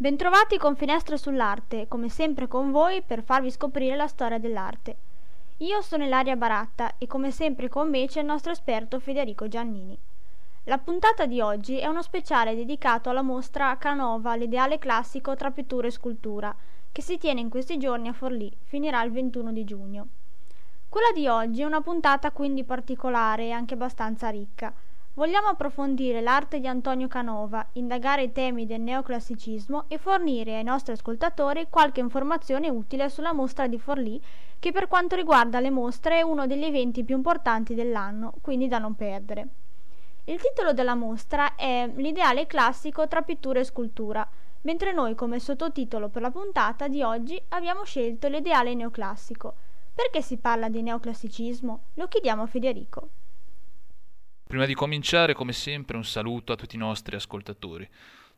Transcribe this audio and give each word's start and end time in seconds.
Bentrovati 0.00 0.58
con 0.58 0.76
Finestre 0.76 1.18
sull'Arte, 1.18 1.88
come 1.88 2.08
sempre 2.08 2.46
con 2.46 2.70
voi 2.70 3.02
per 3.02 3.24
farvi 3.24 3.50
scoprire 3.50 3.96
la 3.96 4.06
storia 4.06 4.38
dell'arte. 4.38 4.96
Io 5.56 5.82
sono 5.82 6.04
Ilaria 6.04 6.36
Baratta 6.36 6.98
e 6.98 7.08
come 7.08 7.32
sempre 7.32 7.68
con 7.68 7.90
me 7.90 8.06
c'è 8.06 8.20
il 8.20 8.26
nostro 8.26 8.52
esperto 8.52 9.00
Federico 9.00 9.48
Giannini. 9.48 9.98
La 10.66 10.78
puntata 10.78 11.26
di 11.26 11.40
oggi 11.40 11.80
è 11.80 11.88
uno 11.88 12.00
speciale 12.00 12.54
dedicato 12.54 13.10
alla 13.10 13.22
mostra 13.22 13.76
Canova, 13.76 14.36
l'ideale 14.36 14.78
classico 14.78 15.34
tra 15.34 15.50
pittura 15.50 15.88
e 15.88 15.90
scultura, 15.90 16.54
che 16.92 17.02
si 17.02 17.18
tiene 17.18 17.40
in 17.40 17.48
questi 17.48 17.76
giorni 17.76 18.06
a 18.06 18.12
Forlì, 18.12 18.56
finirà 18.66 19.02
il 19.02 19.10
21 19.10 19.50
di 19.50 19.64
giugno. 19.64 20.06
Quella 20.88 21.10
di 21.12 21.26
oggi 21.26 21.62
è 21.62 21.64
una 21.64 21.80
puntata 21.80 22.30
quindi 22.30 22.62
particolare 22.62 23.46
e 23.46 23.50
anche 23.50 23.74
abbastanza 23.74 24.28
ricca. 24.28 24.72
Vogliamo 25.18 25.48
approfondire 25.48 26.20
l'arte 26.20 26.60
di 26.60 26.68
Antonio 26.68 27.08
Canova, 27.08 27.66
indagare 27.72 28.22
i 28.22 28.30
temi 28.30 28.66
del 28.66 28.82
neoclassicismo 28.82 29.86
e 29.88 29.98
fornire 29.98 30.56
ai 30.56 30.62
nostri 30.62 30.92
ascoltatori 30.92 31.66
qualche 31.68 31.98
informazione 31.98 32.68
utile 32.68 33.08
sulla 33.08 33.32
mostra 33.32 33.66
di 33.66 33.80
Forlì, 33.80 34.22
che 34.60 34.70
per 34.70 34.86
quanto 34.86 35.16
riguarda 35.16 35.58
le 35.58 35.70
mostre 35.70 36.18
è 36.18 36.22
uno 36.22 36.46
degli 36.46 36.62
eventi 36.62 37.02
più 37.02 37.16
importanti 37.16 37.74
dell'anno, 37.74 38.34
quindi 38.40 38.68
da 38.68 38.78
non 38.78 38.94
perdere. 38.94 39.48
Il 40.26 40.40
titolo 40.40 40.72
della 40.72 40.94
mostra 40.94 41.56
è 41.56 41.90
L'ideale 41.96 42.46
classico 42.46 43.08
tra 43.08 43.22
pittura 43.22 43.58
e 43.58 43.64
scultura, 43.64 44.24
mentre 44.60 44.92
noi 44.92 45.16
come 45.16 45.40
sottotitolo 45.40 46.10
per 46.10 46.22
la 46.22 46.30
puntata 46.30 46.86
di 46.86 47.02
oggi 47.02 47.42
abbiamo 47.48 47.82
scelto 47.82 48.28
l'ideale 48.28 48.72
neoclassico. 48.72 49.52
Perché 49.92 50.22
si 50.22 50.36
parla 50.36 50.68
di 50.68 50.80
neoclassicismo? 50.80 51.80
Lo 51.94 52.06
chiediamo 52.06 52.42
a 52.42 52.46
Federico. 52.46 53.08
Prima 54.48 54.64
di 54.64 54.72
cominciare, 54.72 55.34
come 55.34 55.52
sempre, 55.52 55.98
un 55.98 56.06
saluto 56.06 56.54
a 56.54 56.56
tutti 56.56 56.74
i 56.74 56.78
nostri 56.78 57.14
ascoltatori. 57.14 57.86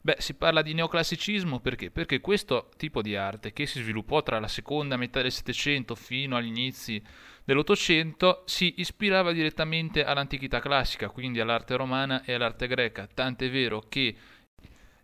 Beh, 0.00 0.16
si 0.18 0.34
parla 0.34 0.60
di 0.60 0.74
neoclassicismo 0.74 1.60
perché? 1.60 1.92
Perché 1.92 2.20
questo 2.20 2.70
tipo 2.76 3.00
di 3.00 3.14
arte, 3.14 3.52
che 3.52 3.64
si 3.64 3.80
sviluppò 3.80 4.20
tra 4.20 4.40
la 4.40 4.48
seconda 4.48 4.96
metà 4.96 5.22
del 5.22 5.30
Settecento 5.30 5.94
fino 5.94 6.36
agli 6.36 6.48
inizi 6.48 7.00
dell'Ottocento, 7.44 8.42
si 8.44 8.74
ispirava 8.78 9.30
direttamente 9.30 10.02
all'antichità 10.02 10.58
classica, 10.58 11.10
quindi 11.10 11.38
all'arte 11.38 11.76
romana 11.76 12.24
e 12.24 12.32
all'arte 12.32 12.66
greca, 12.66 13.06
tant'è 13.06 13.48
vero 13.48 13.84
che 13.88 14.16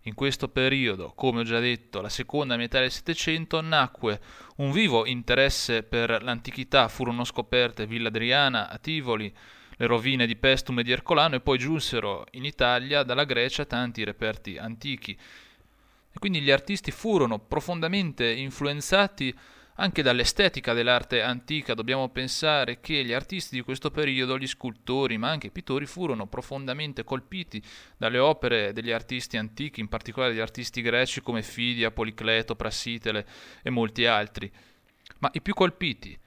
in 0.00 0.14
questo 0.14 0.48
periodo, 0.48 1.12
come 1.14 1.40
ho 1.40 1.44
già 1.44 1.60
detto, 1.60 2.00
la 2.00 2.08
seconda 2.08 2.56
metà 2.56 2.80
del 2.80 2.90
Settecento, 2.90 3.60
nacque 3.60 4.20
un 4.56 4.72
vivo 4.72 5.06
interesse 5.06 5.84
per 5.84 6.20
l'antichità, 6.24 6.88
furono 6.88 7.22
scoperte 7.22 7.86
Villa 7.86 8.08
Adriana 8.08 8.68
a 8.68 8.78
Tivoli, 8.78 9.32
le 9.76 9.86
rovine 9.86 10.26
di 10.26 10.36
Pestum 10.36 10.78
e 10.78 10.82
di 10.82 10.92
Ercolano 10.92 11.36
e 11.36 11.40
poi 11.40 11.58
giunsero 11.58 12.26
in 12.32 12.44
Italia 12.44 13.02
dalla 13.02 13.24
Grecia 13.24 13.64
tanti 13.64 14.04
reperti 14.04 14.56
antichi. 14.56 15.12
E 15.12 16.18
quindi 16.18 16.40
gli 16.40 16.50
artisti 16.50 16.90
furono 16.90 17.38
profondamente 17.38 18.26
influenzati 18.26 19.34
anche 19.78 20.02
dall'estetica 20.02 20.72
dell'arte 20.72 21.20
antica. 21.20 21.74
Dobbiamo 21.74 22.08
pensare 22.08 22.80
che 22.80 23.04
gli 23.04 23.12
artisti 23.12 23.56
di 23.56 23.62
questo 23.62 23.90
periodo, 23.90 24.38
gli 24.38 24.46
scultori, 24.46 25.18
ma 25.18 25.28
anche 25.28 25.48
i 25.48 25.50
pittori, 25.50 25.84
furono 25.84 26.26
profondamente 26.26 27.04
colpiti 27.04 27.62
dalle 27.98 28.18
opere 28.18 28.72
degli 28.72 28.90
artisti 28.90 29.36
antichi, 29.36 29.80
in 29.80 29.88
particolare 29.88 30.32
degli 30.32 30.40
artisti 30.40 30.80
greci 30.80 31.20
come 31.20 31.42
Fidia, 31.42 31.90
Policleto, 31.90 32.56
Prassitele 32.56 33.26
e 33.62 33.68
molti 33.68 34.06
altri. 34.06 34.50
Ma 35.18 35.28
i 35.34 35.42
più 35.42 35.52
colpiti 35.52 36.18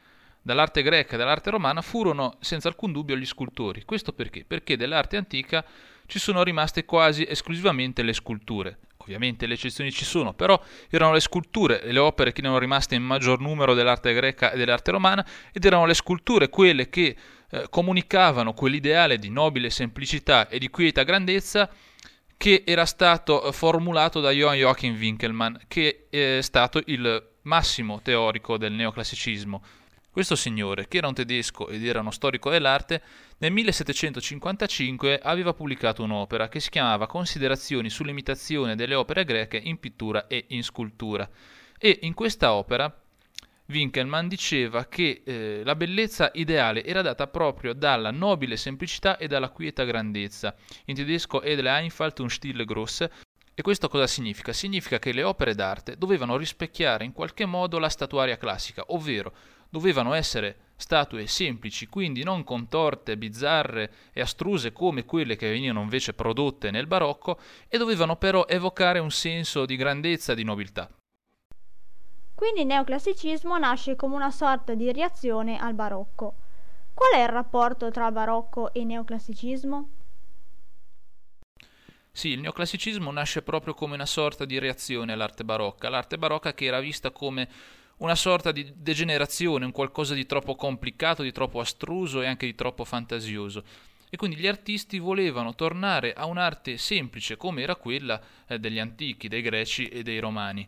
dall'arte 0.50 0.81
greca 0.81 1.14
e 1.14 1.17
dall'arte 1.19 1.52
romana 1.52 1.83
furono 1.83 2.38
senza 2.39 2.69
alcun 2.69 2.92
dubbio 2.92 3.16
gli 3.16 3.25
scultori. 3.25 3.83
Questo 3.86 4.14
perché? 4.14 4.44
Perché 4.47 4.78
dell'arte 4.78 5.16
antica 5.16 5.64
ci 6.08 6.17
sono 6.17 6.42
rimaste 6.42 6.86
quasi 6.86 7.23
esclusivamente 7.28 8.02
le 8.02 8.14
sculture. 8.14 8.80
Ovviamente 8.97 9.45
le 9.45 9.53
eccezioni 9.53 9.92
ci 9.92 10.05
sono, 10.05 10.33
però 10.33 10.59
erano 10.89 11.14
le 11.14 11.20
sculture 11.20 11.81
le 11.92 12.00
opere 12.00 12.31
che 12.31 12.42
erano 12.42 12.58
rimaste 12.58 12.95
in 12.95 13.03
maggior 13.03 13.39
numero 13.39 13.75
dell'arte 13.75 14.11
greca 14.14 14.52
e 14.52 14.58
dell'arte 14.58 14.89
romana 14.89 15.23
ed 15.53 15.64
erano 15.66 15.86
le 15.86 15.94
sculture 15.94 16.50
quelle 16.50 16.89
che 16.89 17.16
eh, 17.52 17.67
comunicavano 17.70 18.54
quell'ideale 18.54 19.20
di 19.20 19.30
nobile 19.30 19.70
semplicità 19.70 20.49
e 20.49 20.58
di 20.58 20.70
quieta 20.71 21.04
grandezza 21.04 21.70
che 22.37 22.64
era 22.66 22.86
stato 22.86 23.43
eh, 23.43 23.52
formulato 23.52 24.20
da 24.20 24.31
Johann 24.31 24.58
Joachim 24.58 24.95
Winkelmann, 24.98 25.55
che 25.67 26.08
è 26.10 26.39
stato 26.42 26.81
il 26.87 27.27
massimo 27.43 28.02
teorico 28.02 28.58
del 28.58 28.73
neoclassicismo. 28.73 29.61
Questo 30.19 30.35
signore, 30.35 30.89
che 30.89 30.97
era 30.97 31.07
un 31.07 31.13
tedesco 31.13 31.69
ed 31.69 31.85
era 31.85 32.02
uno 32.02 32.11
storico 32.11 32.49
dell'arte, 32.49 33.02
nel 33.37 33.53
1755 33.53 35.17
aveva 35.17 35.53
pubblicato 35.53 36.03
un'opera 36.03 36.49
che 36.49 36.59
si 36.59 36.69
chiamava 36.69 37.07
Considerazioni 37.07 37.89
sull'imitazione 37.89 38.75
delle 38.75 38.95
opere 38.95 39.23
greche 39.23 39.55
in 39.55 39.80
pittura 39.80 40.27
e 40.27 40.43
in 40.49 40.61
scultura. 40.61 41.25
E 41.77 41.99
in 42.02 42.13
questa 42.13 42.52
opera 42.52 42.93
Winkelmann 43.67 44.27
diceva 44.27 44.87
che 44.87 45.21
eh, 45.23 45.61
la 45.63 45.75
bellezza 45.75 46.31
ideale 46.33 46.83
era 46.83 47.01
data 47.01 47.27
proprio 47.27 47.71
dalla 47.71 48.11
nobile 48.11 48.57
semplicità 48.57 49.15
e 49.15 49.27
dalla 49.27 49.51
quieta 49.51 49.86
grandezza. 49.86 50.53
In 50.87 50.95
tedesco 50.95 51.41
Edle 51.41 51.69
Einfalt 51.69 52.19
und 52.19 52.30
Stille 52.30 52.65
Grosse. 52.65 53.09
E 53.53 53.61
questo 53.61 53.87
cosa 53.87 54.07
significa? 54.07 54.51
Significa 54.51 54.99
che 54.99 55.13
le 55.13 55.23
opere 55.23 55.55
d'arte 55.55 55.97
dovevano 55.97 56.36
rispecchiare 56.36 57.05
in 57.05 57.13
qualche 57.13 57.45
modo 57.45 57.77
la 57.80 57.89
statuaria 57.89 58.37
classica, 58.37 58.83
ovvero 58.87 59.33
dovevano 59.69 60.13
essere 60.13 60.67
statue 60.75 61.27
semplici, 61.27 61.87
quindi 61.87 62.23
non 62.23 62.43
contorte, 62.43 63.17
bizzarre 63.17 63.91
e 64.13 64.21
astruse 64.21 64.71
come 64.71 65.03
quelle 65.03 65.35
che 65.35 65.49
venivano 65.49 65.81
invece 65.81 66.13
prodotte 66.13 66.71
nel 66.71 66.87
barocco, 66.87 67.39
e 67.67 67.77
dovevano 67.77 68.15
però 68.15 68.45
evocare 68.47 68.99
un 68.99 69.11
senso 69.11 69.65
di 69.65 69.75
grandezza 69.75 70.31
e 70.31 70.35
di 70.35 70.43
nobiltà. 70.43 70.89
Quindi 72.33 72.61
il 72.61 72.67
neoclassicismo 72.67 73.57
nasce 73.57 73.97
come 73.97 74.15
una 74.15 74.31
sorta 74.31 74.73
di 74.73 74.89
reazione 74.93 75.59
al 75.59 75.73
barocco. 75.73 76.36
Qual 76.93 77.11
è 77.11 77.21
il 77.21 77.27
rapporto 77.27 77.91
tra 77.91 78.11
barocco 78.11 78.71
e 78.71 78.86
neoclassicismo? 78.86 79.89
Sì, 82.11 82.30
il 82.30 82.39
neoclassicismo 82.39 83.11
nasce 83.11 83.41
proprio 83.41 83.73
come 83.73 83.95
una 83.95 84.05
sorta 84.05 84.45
di 84.45 84.57
reazione 84.57 85.13
all'arte 85.13 85.43
barocca, 85.43 85.89
l'arte 85.89 86.17
barocca 86.17 86.53
che 86.53 86.65
era 86.65 86.80
vista 86.80 87.11
come 87.11 87.47
una 87.99 88.15
sorta 88.15 88.52
di 88.52 88.71
degenerazione, 88.76 89.65
un 89.65 89.71
qualcosa 89.71 90.14
di 90.14 90.26
troppo 90.26 90.55
complicato, 90.55 91.23
di 91.23 91.32
troppo 91.32 91.60
astruso 91.60 92.21
e 92.21 92.27
anche 92.27 92.45
di 92.45 92.55
troppo 92.55 92.83
fantasioso. 92.83 93.64
E 94.10 94.17
quindi 94.17 94.37
gli 94.37 94.48
artisti 94.48 94.99
volevano 94.99 95.54
tornare 95.54 96.14
a 96.14 96.26
un'arte 96.26 96.77
semplice 96.77 97.37
come 97.37 97.61
era 97.61 97.76
quella 97.76 98.20
eh, 98.48 98.58
degli 98.58 98.80
antichi, 98.80 99.27
dei 99.27 99.42
greci 99.42 99.87
e 99.87 100.02
dei 100.02 100.20
romani. 100.20 100.67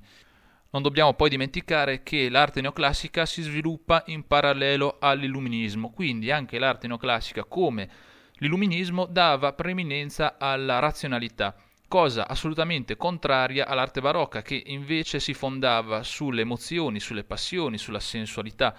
Non 0.71 0.81
dobbiamo 0.81 1.13
poi 1.13 1.29
dimenticare 1.29 2.03
che 2.03 2.29
l'arte 2.29 2.61
neoclassica 2.61 3.25
si 3.25 3.41
sviluppa 3.41 4.03
in 4.07 4.25
parallelo 4.27 4.97
all'illuminismo, 4.99 5.91
quindi 5.91 6.31
anche 6.31 6.59
l'arte 6.59 6.87
neoclassica 6.87 7.43
come 7.43 7.89
l'illuminismo 8.35 9.05
dava 9.05 9.53
preeminenza 9.53 10.37
alla 10.37 10.79
razionalità 10.79 11.55
cosa 11.91 12.25
assolutamente 12.25 12.95
contraria 12.95 13.67
all'arte 13.67 13.99
barocca 13.99 14.41
che 14.41 14.63
invece 14.67 15.19
si 15.19 15.33
fondava 15.33 16.03
sulle 16.03 16.39
emozioni, 16.39 17.01
sulle 17.01 17.25
passioni, 17.25 17.77
sulla 17.77 17.99
sensualità. 17.99 18.73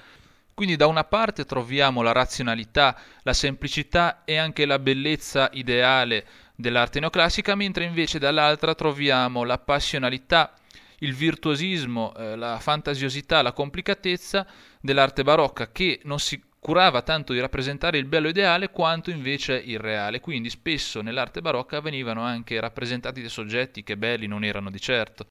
Quindi 0.54 0.76
da 0.76 0.86
una 0.86 1.04
parte 1.04 1.44
troviamo 1.44 2.00
la 2.00 2.12
razionalità, 2.12 2.98
la 3.22 3.34
semplicità 3.34 4.24
e 4.24 4.38
anche 4.38 4.64
la 4.64 4.78
bellezza 4.78 5.50
ideale 5.52 6.24
dell'arte 6.54 7.00
neoclassica, 7.00 7.54
mentre 7.54 7.84
invece 7.84 8.18
dall'altra 8.18 8.74
troviamo 8.74 9.44
la 9.44 9.58
passionalità, 9.58 10.54
il 11.00 11.12
virtuosismo, 11.14 12.14
eh, 12.16 12.34
la 12.36 12.58
fantasiosità, 12.60 13.42
la 13.42 13.52
complicatezza 13.52 14.46
dell'arte 14.80 15.22
barocca 15.22 15.70
che 15.70 16.00
non 16.04 16.18
si 16.18 16.42
curava 16.62 17.02
tanto 17.02 17.32
di 17.32 17.40
rappresentare 17.40 17.98
il 17.98 18.04
bello 18.04 18.28
ideale 18.28 18.70
quanto 18.70 19.10
invece 19.10 19.54
il 19.54 19.80
reale, 19.80 20.20
quindi 20.20 20.48
spesso 20.48 21.02
nell'arte 21.02 21.40
barocca 21.40 21.80
venivano 21.80 22.22
anche 22.22 22.60
rappresentati 22.60 23.20
dei 23.20 23.28
soggetti 23.28 23.82
che 23.82 23.96
belli 23.96 24.28
non 24.28 24.44
erano 24.44 24.70
di 24.70 24.80
certo. 24.80 25.26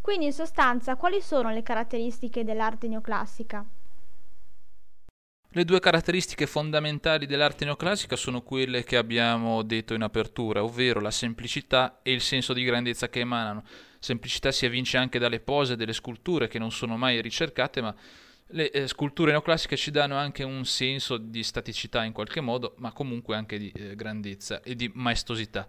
Quindi 0.00 0.24
in 0.24 0.32
sostanza 0.32 0.96
quali 0.96 1.20
sono 1.20 1.50
le 1.50 1.62
caratteristiche 1.62 2.44
dell'arte 2.44 2.88
neoclassica? 2.88 3.62
Le 5.50 5.64
due 5.64 5.80
caratteristiche 5.80 6.46
fondamentali 6.46 7.26
dell'arte 7.26 7.66
neoclassica 7.66 8.16
sono 8.16 8.40
quelle 8.40 8.84
che 8.84 8.96
abbiamo 8.96 9.62
detto 9.62 9.92
in 9.92 10.02
apertura, 10.02 10.64
ovvero 10.64 11.00
la 11.00 11.10
semplicità 11.10 11.98
e 12.02 12.12
il 12.12 12.22
senso 12.22 12.54
di 12.54 12.64
grandezza 12.64 13.10
che 13.10 13.20
emanano. 13.20 13.64
Semplicità 13.98 14.50
si 14.50 14.64
evince 14.64 14.96
anche 14.96 15.18
dalle 15.18 15.40
pose 15.40 15.76
delle 15.76 15.92
sculture 15.92 16.48
che 16.48 16.58
non 16.58 16.72
sono 16.72 16.96
mai 16.96 17.20
ricercate, 17.20 17.82
ma 17.82 17.94
le 18.48 18.70
eh, 18.70 18.86
sculture 18.86 19.32
neoclassiche 19.32 19.76
ci 19.76 19.90
danno 19.90 20.16
anche 20.16 20.44
un 20.44 20.64
senso 20.64 21.16
di 21.16 21.42
staticità 21.42 22.04
in 22.04 22.12
qualche 22.12 22.40
modo, 22.40 22.74
ma 22.78 22.92
comunque 22.92 23.34
anche 23.34 23.58
di 23.58 23.72
eh, 23.74 23.96
grandezza 23.96 24.62
e 24.62 24.76
di 24.76 24.90
maestosità. 24.94 25.66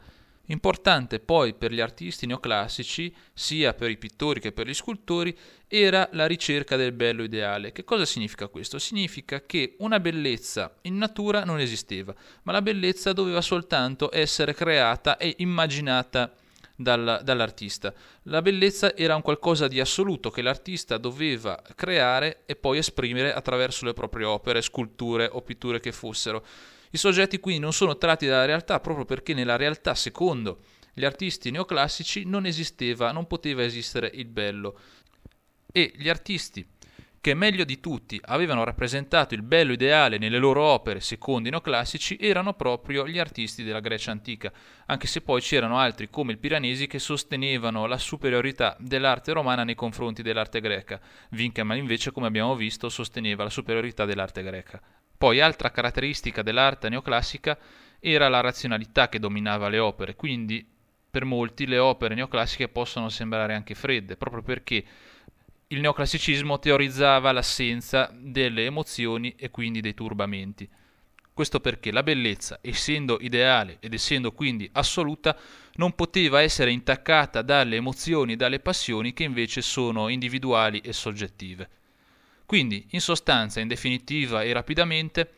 Importante 0.50 1.20
poi 1.20 1.54
per 1.56 1.74
gli 1.74 1.82
artisti 1.82 2.26
neoclassici, 2.26 3.14
sia 3.34 3.74
per 3.74 3.90
i 3.90 3.98
pittori 3.98 4.40
che 4.40 4.54
per 4.54 4.68
gli 4.68 4.74
scultori, 4.74 5.36
era 5.68 6.08
la 6.14 6.26
ricerca 6.26 6.78
del 6.78 6.94
bello 6.94 7.24
ideale. 7.24 7.74
Che 7.74 7.84
cosa 7.84 8.06
significa 8.06 8.48
questo? 8.48 8.80
Significa 8.80 9.42
che 9.42 9.76
una 9.80 10.00
bellezza 10.00 10.74
in 10.84 10.98
natura 10.98 11.44
non 11.44 11.60
esisteva, 11.60 12.16
ma 12.44 12.54
la 12.54 12.62
bellezza 12.62 13.12
doveva 13.12 13.42
soltanto 13.42 14.10
essere 14.14 14.54
creata 14.54 15.18
e 15.18 15.36
immaginata 15.40 16.34
dal, 16.78 17.22
dall'artista. 17.24 17.94
La 18.24 18.42
bellezza 18.42 18.96
era 18.96 19.16
un 19.16 19.22
qualcosa 19.22 19.68
di 19.68 19.80
assoluto 19.80 20.30
che 20.30 20.44
l'artista 20.44 20.98
doveva 20.98 21.62
creare 21.76 22.44
e 22.46 22.56
poi 22.56 22.78
esprimere 22.78 23.34
attraverso 23.34 23.84
le 23.84 23.94
proprie 23.94 24.26
opere, 24.26 24.62
sculture 24.62 25.28
o 25.32 25.42
pitture 25.42 25.80
che 25.80 25.92
fossero. 25.92 26.46
I 26.92 26.98
soggetti 26.98 27.40
quindi 27.40 27.60
non 27.60 27.74
sono 27.74 27.98
tratti 27.98 28.28
dalla 28.28 28.46
realtà 28.46 28.80
proprio 28.80 29.06
perché 29.06 29.34
nella 29.34 29.58
realtà, 29.58 29.96
secondo 29.96 30.60
gli 30.94 31.04
artisti 31.04 31.52
neoclassici, 31.52 32.24
non 32.26 32.46
esisteva, 32.46 33.12
non 33.12 33.28
poteva 33.28 33.64
esistere 33.64 34.10
il 34.14 34.28
bello. 34.28 34.80
E 35.72 35.92
gli 35.96 36.10
artisti 36.10 36.66
che 37.20 37.34
meglio 37.34 37.64
di 37.64 37.80
tutti 37.80 38.20
avevano 38.26 38.64
rappresentato 38.64 39.34
il 39.34 39.42
bello 39.42 39.74
ideale 39.74 40.18
nelle 40.18 40.38
loro 40.38 40.64
opere 40.64 41.00
secondo 41.00 41.48
i 41.48 41.52
neoclassici 41.52 42.18
erano 42.20 42.54
proprio 42.54 43.08
gli 43.08 43.20
artisti 43.20 43.64
della 43.64 43.80
Grecia 43.80 44.12
antica, 44.12 44.52
anche 44.86 45.08
se 45.08 45.22
poi 45.22 45.42
c'erano 45.42 45.78
altri 45.78 46.10
come 46.10 46.32
il 46.32 46.38
Piranesi 46.38 46.88
che 46.88 47.00
sostenevano 47.00 47.86
la 47.86 47.98
superiorità 47.98 48.76
dell'arte 48.80 49.34
romana 49.34 49.64
nei 49.64 49.76
confronti 49.76 50.22
dell'arte 50.22 50.62
greca. 50.62 51.00
Winkelmann 51.32 51.78
invece, 51.78 52.12
come 52.12 52.28
abbiamo 52.28 52.56
visto, 52.56 52.90
sosteneva 52.90 53.44
la 53.44 53.50
superiorità 53.50 54.06
dell'arte 54.06 54.44
greca. 54.44 54.82
Poi 55.18 55.42
altra 55.42 55.72
caratteristica 55.72 56.44
dell'arte 56.44 56.90
neoclassica 56.90 57.58
era 58.00 58.30
la 58.30 58.42
razionalità 58.42 59.10
che 59.10 59.20
dominava 59.20 59.68
le 59.68 59.80
opere, 59.80 60.16
quindi 60.16 60.66
per 61.10 61.26
molti 61.26 61.66
le 61.66 61.80
opere 61.80 62.14
neoclassiche 62.14 62.68
possono 62.68 63.10
sembrare 63.10 63.56
anche 63.56 63.74
fredde, 63.74 64.18
proprio 64.18 64.44
perché 64.44 64.84
il 65.70 65.82
neoclassicismo 65.82 66.60
teorizzava 66.60 67.34
l'assenza 67.34 68.10
delle 68.14 68.66
emozioni 68.66 69.36
e 69.38 69.50
quindi 69.50 69.82
dei 69.82 69.94
turbamenti. 69.94 70.70
Questo 71.34 71.60
perché 71.60 71.92
la 71.92 72.04
bellezza, 72.04 72.60
essendo 72.62 73.18
ideale 73.20 73.78
ed 73.82 73.94
essendo 73.94 74.32
quindi 74.32 74.70
assoluta, 74.74 75.38
non 75.74 75.94
poteva 75.94 76.42
essere 76.42 76.72
intaccata 76.72 77.42
dalle 77.42 77.76
emozioni 77.76 78.34
e 78.34 78.36
dalle 78.38 78.60
passioni 78.60 79.14
che 79.14 79.24
invece 79.24 79.62
sono 79.62 80.08
individuali 80.08 80.80
e 80.80 80.94
soggettive. 80.94 81.70
Quindi, 82.46 82.88
in 82.92 83.02
sostanza, 83.02 83.60
in 83.60 83.68
definitiva 83.68 84.44
e 84.44 84.54
rapidamente, 84.54 85.32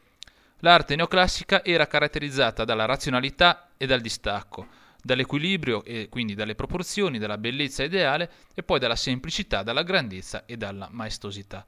l'arte 0.59 0.95
neoclassica 0.95 1.65
era 1.65 1.87
caratterizzata 1.87 2.63
dalla 2.63 2.85
razionalità 2.85 3.71
e 3.75 3.87
dal 3.87 3.99
distacco, 3.99 4.67
dall'equilibrio 5.01 5.83
e 5.83 6.07
quindi 6.09 6.35
dalle 6.35 6.55
proporzioni, 6.55 7.17
dalla 7.17 7.37
bellezza 7.37 7.83
ideale 7.83 8.31
e 8.53 8.63
poi 8.63 8.79
dalla 8.79 8.95
semplicità, 8.95 9.63
dalla 9.63 9.83
grandezza 9.83 10.45
e 10.45 10.57
dalla 10.57 10.87
maestosità. 10.91 11.65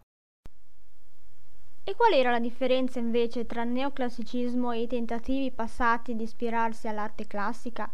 E 1.84 1.96
qual 1.96 2.14
era 2.14 2.30
la 2.30 2.40
differenza 2.40 3.00
invece 3.00 3.46
tra 3.46 3.64
il 3.64 3.70
neoclassicismo 3.70 4.72
e 4.72 4.82
i 4.82 4.88
tentativi 4.88 5.52
passati 5.52 6.16
di 6.16 6.24
ispirarsi 6.24 6.88
all'arte 6.88 7.26
classica? 7.26 7.92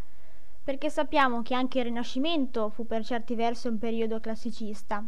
Perché 0.63 0.89
sappiamo 0.89 1.41
che 1.41 1.53
anche 1.53 1.79
il 1.79 1.85
Rinascimento 1.85 2.69
fu 2.69 2.85
per 2.85 3.05
certi 3.05 3.35
versi 3.35 3.67
un 3.67 3.77
periodo 3.77 4.19
classicista, 4.19 5.05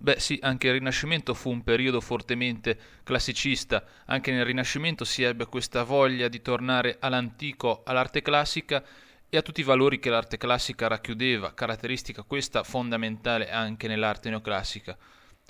Beh 0.00 0.18
sì, 0.18 0.38
anche 0.42 0.68
il 0.68 0.74
Rinascimento 0.74 1.34
fu 1.34 1.50
un 1.50 1.62
periodo 1.62 2.00
fortemente 2.00 2.78
classicista, 3.02 3.84
anche 4.06 4.32
nel 4.32 4.44
Rinascimento 4.44 5.04
si 5.04 5.22
ebbe 5.22 5.46
questa 5.46 5.82
voglia 5.82 6.28
di 6.28 6.42
tornare 6.42 6.96
all'antico, 7.00 7.82
all'arte 7.84 8.22
classica 8.22 8.84
e 9.28 9.36
a 9.36 9.42
tutti 9.42 9.60
i 9.60 9.64
valori 9.64 9.98
che 9.98 10.10
l'arte 10.10 10.36
classica 10.36 10.86
racchiudeva, 10.86 11.54
caratteristica 11.54 12.22
questa 12.22 12.62
fondamentale 12.62 13.50
anche 13.50 13.88
nell'arte 13.88 14.30
neoclassica. 14.30 14.96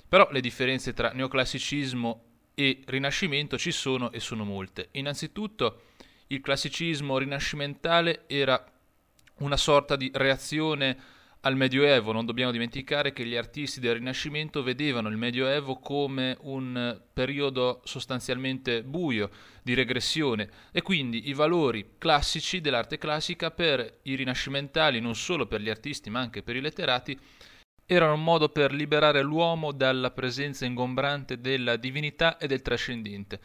Però 0.07 0.27
le 0.31 0.41
differenze 0.41 0.93
tra 0.93 1.11
neoclassicismo 1.11 2.23
e 2.55 2.81
Rinascimento 2.85 3.57
ci 3.57 3.71
sono 3.71 4.11
e 4.11 4.19
sono 4.19 4.43
molte. 4.43 4.89
Innanzitutto 4.91 5.81
il 6.27 6.41
classicismo 6.41 7.17
rinascimentale 7.17 8.23
era 8.27 8.63
una 9.39 9.57
sorta 9.57 9.95
di 9.95 10.09
reazione 10.13 10.97
al 11.45 11.55
Medioevo. 11.55 12.11
Non 12.11 12.25
dobbiamo 12.25 12.51
dimenticare 12.51 13.13
che 13.13 13.25
gli 13.25 13.35
artisti 13.35 13.79
del 13.79 13.95
Rinascimento 13.95 14.63
vedevano 14.63 15.09
il 15.09 15.17
Medioevo 15.17 15.77
come 15.77 16.37
un 16.41 16.99
periodo 17.13 17.81
sostanzialmente 17.85 18.83
buio, 18.83 19.29
di 19.63 19.73
regressione, 19.73 20.47
e 20.71 20.83
quindi 20.83 21.27
i 21.29 21.33
valori 21.33 21.93
classici 21.97 22.61
dell'arte 22.61 22.99
classica 22.99 23.49
per 23.49 23.99
i 24.03 24.13
rinascimentali, 24.13 24.99
non 24.99 25.15
solo 25.15 25.47
per 25.47 25.59
gli 25.59 25.69
artisti 25.69 26.11
ma 26.11 26.19
anche 26.19 26.43
per 26.43 26.55
i 26.55 26.61
letterati, 26.61 27.17
erano 27.87 28.13
un 28.13 28.23
modo 28.23 28.49
per 28.49 28.71
liberare 28.71 29.23
l'uomo 29.23 29.71
dalla 29.71 30.11
presenza 30.11 30.65
ingombrante 30.65 31.39
della 31.39 31.77
divinità 31.77 32.37
e 32.37 32.45
del 32.45 32.61
trascendente. 32.61 33.39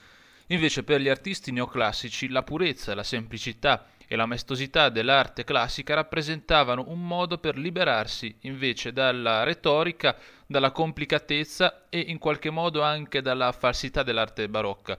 Invece 0.48 0.82
per 0.82 1.00
gli 1.00 1.08
artisti 1.08 1.52
neoclassici 1.52 2.28
la 2.28 2.42
purezza, 2.42 2.94
la 2.94 3.02
semplicità 3.02 3.86
e 4.12 4.16
la 4.16 4.26
maestosità 4.26 4.88
dell'arte 4.88 5.44
classica 5.44 5.94
rappresentavano 5.94 6.86
un 6.88 7.06
modo 7.06 7.38
per 7.38 7.56
liberarsi 7.56 8.34
invece 8.40 8.92
dalla 8.92 9.44
retorica, 9.44 10.16
dalla 10.48 10.72
complicatezza 10.72 11.86
e 11.88 12.00
in 12.00 12.18
qualche 12.18 12.50
modo 12.50 12.82
anche 12.82 13.22
dalla 13.22 13.52
falsità 13.52 14.02
dell'arte 14.02 14.48
barocca. 14.48 14.98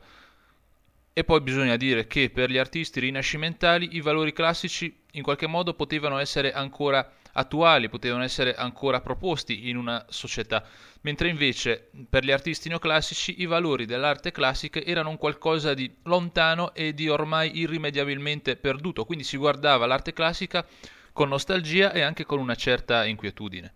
E 1.12 1.24
poi 1.26 1.42
bisogna 1.42 1.76
dire 1.76 2.08
che 2.08 2.30
per 2.30 2.50
gli 2.50 2.58
artisti 2.58 3.02
rinascimentali 3.02 3.98
i 3.98 4.00
valori 4.00 4.32
classici 4.32 5.02
in 5.12 5.24
qualche 5.24 5.46
modo 5.46 5.74
potevano 5.74 6.18
essere 6.18 6.54
ancora 6.54 7.06
attuali, 7.34 7.90
potevano 7.90 8.24
essere 8.24 8.56
ancora 8.56 9.02
proposti 9.02 9.70
in 9.70 9.78
una 9.78 10.06
società, 10.10 10.64
mentre 11.02 11.30
invece 11.30 11.90
per 12.10 12.24
gli 12.24 12.32
artisti 12.32 12.70
neoclassici 12.70 13.42
i 13.42 13.46
valori 13.46 13.86
dell'arte 13.86 14.32
classica 14.32 14.80
erano 14.80 15.10
un 15.10 15.18
qualcosa 15.18 15.74
di 15.74 15.94
lontano 16.04 16.74
e 16.74 16.94
di 16.94 17.10
ormai 17.10 17.58
irrimediabilmente 17.58 18.56
perduto, 18.56 19.06
quindi 19.06 19.24
si 19.24 19.38
guardava 19.38 19.86
l'arte 19.86 20.14
classica 20.14 20.66
con 21.14 21.30
nostalgia 21.30 21.92
e 21.92 22.02
anche 22.02 22.26
con 22.26 22.40
una 22.40 22.56
certa 22.56 23.06
inquietudine. 23.06 23.76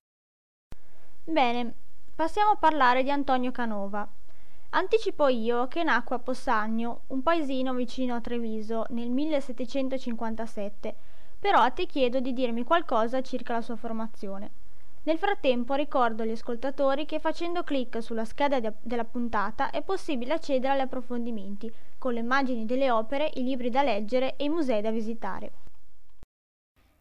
Bene, 1.24 1.74
passiamo 2.16 2.52
a 2.52 2.58
parlare 2.58 3.04
di 3.04 3.12
Antonio 3.12 3.52
Canova. 3.52 4.08
Anticipo 4.70 5.28
io 5.28 5.68
che 5.68 5.84
nacque 5.84 6.18
a 6.18 6.20
Possagno, 6.20 7.04
un 7.08 7.24
paesino 7.24 7.74
vicino 7.74 8.14
a 8.14 8.22
Treviso, 8.22 8.86
nel 8.90 9.10
1757 9.10 10.96
però 11.46 11.72
te 11.72 11.86
chiedo 11.86 12.20
di 12.20 12.34
dirmi 12.34 12.64
qualcosa 12.64 13.22
circa 13.22 13.54
la 13.54 13.62
sua 13.62 13.76
formazione. 13.76 14.50
Nel 15.04 15.20
frattempo 15.20 15.76
ricordo 15.76 16.24
agli 16.24 16.32
ascoltatori 16.32 17.06
che 17.06 17.20
facendo 17.20 17.64
clic 17.64 18.02
sulla 18.02 18.26
scheda 18.26 18.60
de- 18.60 18.74
della 18.82 19.04
puntata 19.04 19.70
è 19.70 19.84
possibile 19.84 20.34
accedere 20.34 20.74
agli 20.74 20.80
approfondimenti, 20.80 21.72
con 22.00 22.14
le 22.14 22.22
immagini 22.22 22.66
delle 22.66 22.90
opere, 22.90 23.30
i 23.36 23.44
libri 23.44 23.70
da 23.70 23.84
leggere 23.84 24.36
e 24.38 24.46
i 24.46 24.50
musei 24.50 24.82
da 24.82 24.90
visitare. 24.90 25.52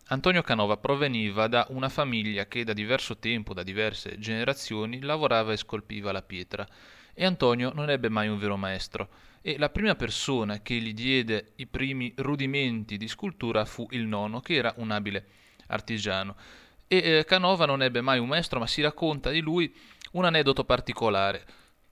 Antonio 0.08 0.43
Canova 0.43 0.76
proveniva 0.76 1.46
da 1.46 1.67
una 1.70 1.88
famiglia 1.88 2.44
che 2.44 2.65
da 2.65 2.74
diverso 2.74 3.17
tempo, 3.17 3.55
da 3.55 3.63
diverse 3.63 4.19
generazioni, 4.19 5.01
lavorava 5.01 5.53
e 5.53 5.56
scolpiva 5.56 6.13
la 6.13 6.20
pietra, 6.20 6.69
e 7.15 7.24
Antonio 7.24 7.72
non 7.72 7.89
ebbe 7.89 8.10
mai 8.10 8.29
un 8.29 8.36
vero 8.36 8.58
maestro 8.58 9.08
e 9.46 9.58
la 9.58 9.69
prima 9.69 9.94
persona 9.94 10.63
che 10.63 10.77
gli 10.77 10.94
diede 10.94 11.53
i 11.56 11.67
primi 11.67 12.10
rudimenti 12.17 12.96
di 12.96 13.06
scultura 13.08 13.67
fu 13.67 13.86
il 13.91 14.06
nonno, 14.06 14.41
che 14.41 14.55
era 14.55 14.72
un 14.79 14.91
abile 14.91 15.27
artigiano. 15.67 16.34
E 16.89 16.96
eh, 16.96 17.24
Canova 17.27 17.67
non 17.67 17.82
ebbe 17.82 18.01
mai 18.01 18.19
un 18.19 18.29
maestro, 18.29 18.58
ma 18.58 18.67
si 18.67 18.81
racconta 18.81 19.29
di 19.29 19.41
lui 19.41 19.70
un 20.13 20.24
aneddoto 20.24 20.65
particolare 20.65 21.44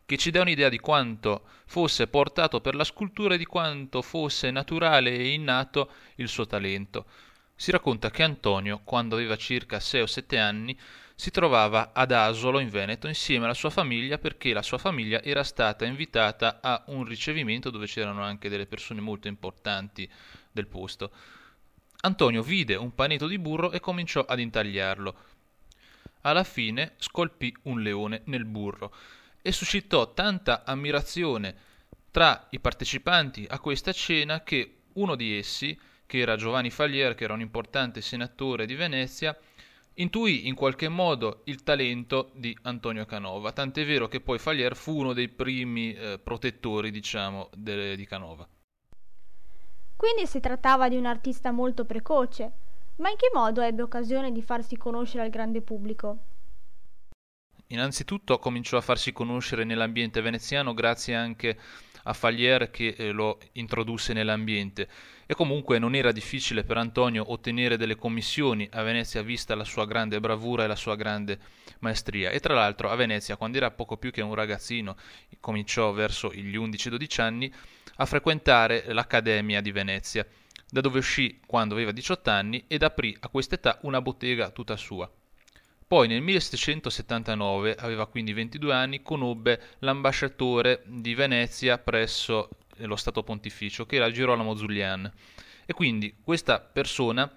che 0.06 0.16
ci 0.16 0.30
dà 0.30 0.40
un'idea 0.40 0.71
di 0.71 0.78
quanto 0.78 1.42
fosse 1.66 2.06
portato 2.06 2.62
per 2.62 2.75
la 2.75 2.85
scultura 2.85 3.35
e 3.35 3.38
di 3.38 3.44
quanto 3.44 4.00
fosse 4.00 4.50
naturale 4.50 5.11
e 5.11 5.32
innato 5.32 5.90
il 6.16 6.28
suo 6.28 6.47
talento. 6.47 7.04
Si 7.54 7.71
racconta 7.71 8.11
che 8.11 8.23
Antonio, 8.23 8.80
quando 8.82 9.16
aveva 9.16 9.37
circa 9.37 9.78
6 9.78 10.00
o 10.00 10.06
7 10.06 10.38
anni, 10.38 10.78
si 11.14 11.31
trovava 11.31 11.92
ad 11.92 12.12
Asolo 12.12 12.59
in 12.59 12.69
Veneto 12.69 13.07
insieme 13.07 13.45
alla 13.45 13.54
sua 13.54 13.71
famiglia 13.71 14.19
perché 14.19 14.52
la 14.52 14.62
sua 14.62 14.78
famiglia 14.78 15.23
era 15.23 15.45
stata 15.45 15.85
invitata 15.85 16.61
a 16.61 16.83
un 16.87 17.04
ricevimento 17.04 17.71
dove 17.71 17.87
c'erano 17.87 18.23
anche 18.23 18.49
delle 18.49 18.66
persone 18.66 19.00
molto 19.00 19.28
importanti 19.28 20.11
del 20.50 20.66
posto. 20.66 21.11
Antonio 22.02 22.42
vide 22.42 22.75
un 22.75 22.95
panetto 22.95 23.26
di 23.26 23.38
burro 23.38 23.71
e 23.71 23.81
cominciò 23.81 24.25
ad 24.25 24.40
intagliarlo. 24.40 25.14
Alla 26.23 26.45
fine 26.45 26.95
scolpì 26.97 27.54
un 27.62 27.81
leone 27.81 28.23
nel 28.25 28.45
burro 28.45 28.92
e 29.40 29.52
suscitò 29.52 30.12
tanta 30.12 30.64
ammirazione 30.64 31.54
tra 32.11 32.47
i 32.50 32.61
partecipanti 32.61 33.47
a 33.49 33.59
questa 33.59 33.92
cena 33.92 34.42
che 34.42 34.83
uno 34.95 35.14
di 35.14 35.37
essi, 35.37 35.78
che 36.07 36.19
era 36.19 36.37
Giovanni 36.37 36.71
Falier, 36.71 37.14
che 37.14 37.25
era 37.25 37.33
un 37.33 37.40
importante 37.40 38.00
senatore 38.00 38.66
di 38.66 38.75
Venezia, 38.75 39.37
intuì 39.94 40.46
in 40.49 40.54
qualche 40.54 40.88
modo 40.88 41.42
il 41.44 41.62
talento 41.62 42.30
di 42.34 42.56
Antonio 42.62 43.04
Canova, 43.04 43.52
tant'è 43.52 43.84
vero 43.84 44.08
che 44.08 44.20
poi 44.20 44.38
Falier 44.38 44.76
fu 44.76 44.99
uno 44.99 45.12
dei 45.12 45.28
primi 45.28 45.92
eh, 45.94 46.18
protettori, 46.18 46.90
diciamo, 46.90 47.50
de- 47.54 47.96
di 47.96 48.06
Canova. 48.06 48.49
Quindi 49.96 50.26
si 50.26 50.40
trattava 50.40 50.88
di 50.88 50.96
un 50.96 51.06
artista 51.06 51.52
molto 51.52 51.84
precoce, 51.84 52.52
ma 52.96 53.08
in 53.11 53.16
che 53.16 53.30
modo 53.32 53.61
ebbe 53.61 53.82
occasione 53.82 54.32
di 54.32 54.42
farsi 54.42 54.76
conoscere 54.76 55.22
al 55.22 55.30
grande 55.30 55.61
pubblico? 55.61 56.18
Innanzitutto 57.68 58.38
cominciò 58.38 58.76
a 58.76 58.82
farsi 58.82 59.12
conoscere 59.12 59.64
nell'ambiente 59.64 60.20
veneziano 60.20 60.75
grazie 60.75 61.14
anche 61.14 61.50
a 61.50 61.56
Falier 62.12 62.71
che 62.71 62.94
eh, 62.97 63.12
lo 63.12 63.38
introdusse 63.52 64.12
nell'ambiente. 64.12 64.88
E 65.26 65.35
comunque 65.35 65.78
non 65.78 65.94
era 65.94 66.12
difficile 66.12 66.64
per 66.64 66.76
Antonio 66.76 67.30
ottenere 67.30 67.76
delle 67.76 67.97
commissioni 67.97 68.68
a 68.73 68.82
Venezia 68.82 69.23
vista 69.23 69.54
la 69.54 69.64
sua 69.64 69.87
grande 69.87 70.21
bravura 70.21 70.64
e 70.64 70.66
la 70.66 70.76
sua 70.76 70.97
grande 70.97 71.38
maestria. 71.78 72.30
E 72.30 72.40
tra 72.40 72.54
l'altro 72.54 72.90
a 72.90 72.97
Venezia, 72.97 73.37
quando 73.37 73.56
era 73.56 73.71
poco 73.71 73.97
più 73.97 74.11
che 74.11 74.21
un 74.21 74.35
ragazzino, 74.35 74.97
cominciò 75.40 75.92
verso 75.92 76.32
gli 76.32 76.56
11-12 76.56 77.21
anni 77.21 77.52
a 77.97 78.06
frequentare 78.06 78.85
l'Accademia 78.92 79.61
di 79.61 79.71
Venezia, 79.71 80.26
da 80.68 80.80
dove 80.80 80.99
uscì 80.99 81.40
quando 81.47 81.75
aveva 81.75 81.92
18 81.92 82.30
anni 82.30 82.64
ed 82.66 82.82
aprì 82.82 83.16
a 83.21 83.28
quest'età 83.28 83.78
una 83.82 84.00
bottega 84.00 84.50
tutta 84.50 84.76
sua. 84.76 85.11
Poi 85.92 86.08
nel 86.08 86.22
1779, 86.22 87.75
aveva 87.78 88.06
quindi 88.06 88.32
22 88.32 88.72
anni, 88.72 89.02
conobbe 89.02 89.61
l'ambasciatore 89.80 90.80
di 90.87 91.14
Venezia 91.14 91.76
presso 91.76 92.49
nello 92.78 92.96
Stato 92.96 93.22
Pontificio, 93.22 93.84
che 93.84 93.96
era 93.96 94.11
Girolamo 94.11 94.56
Zulian. 94.56 95.12
E 95.66 95.75
quindi 95.75 96.16
questa 96.25 96.61
persona 96.61 97.30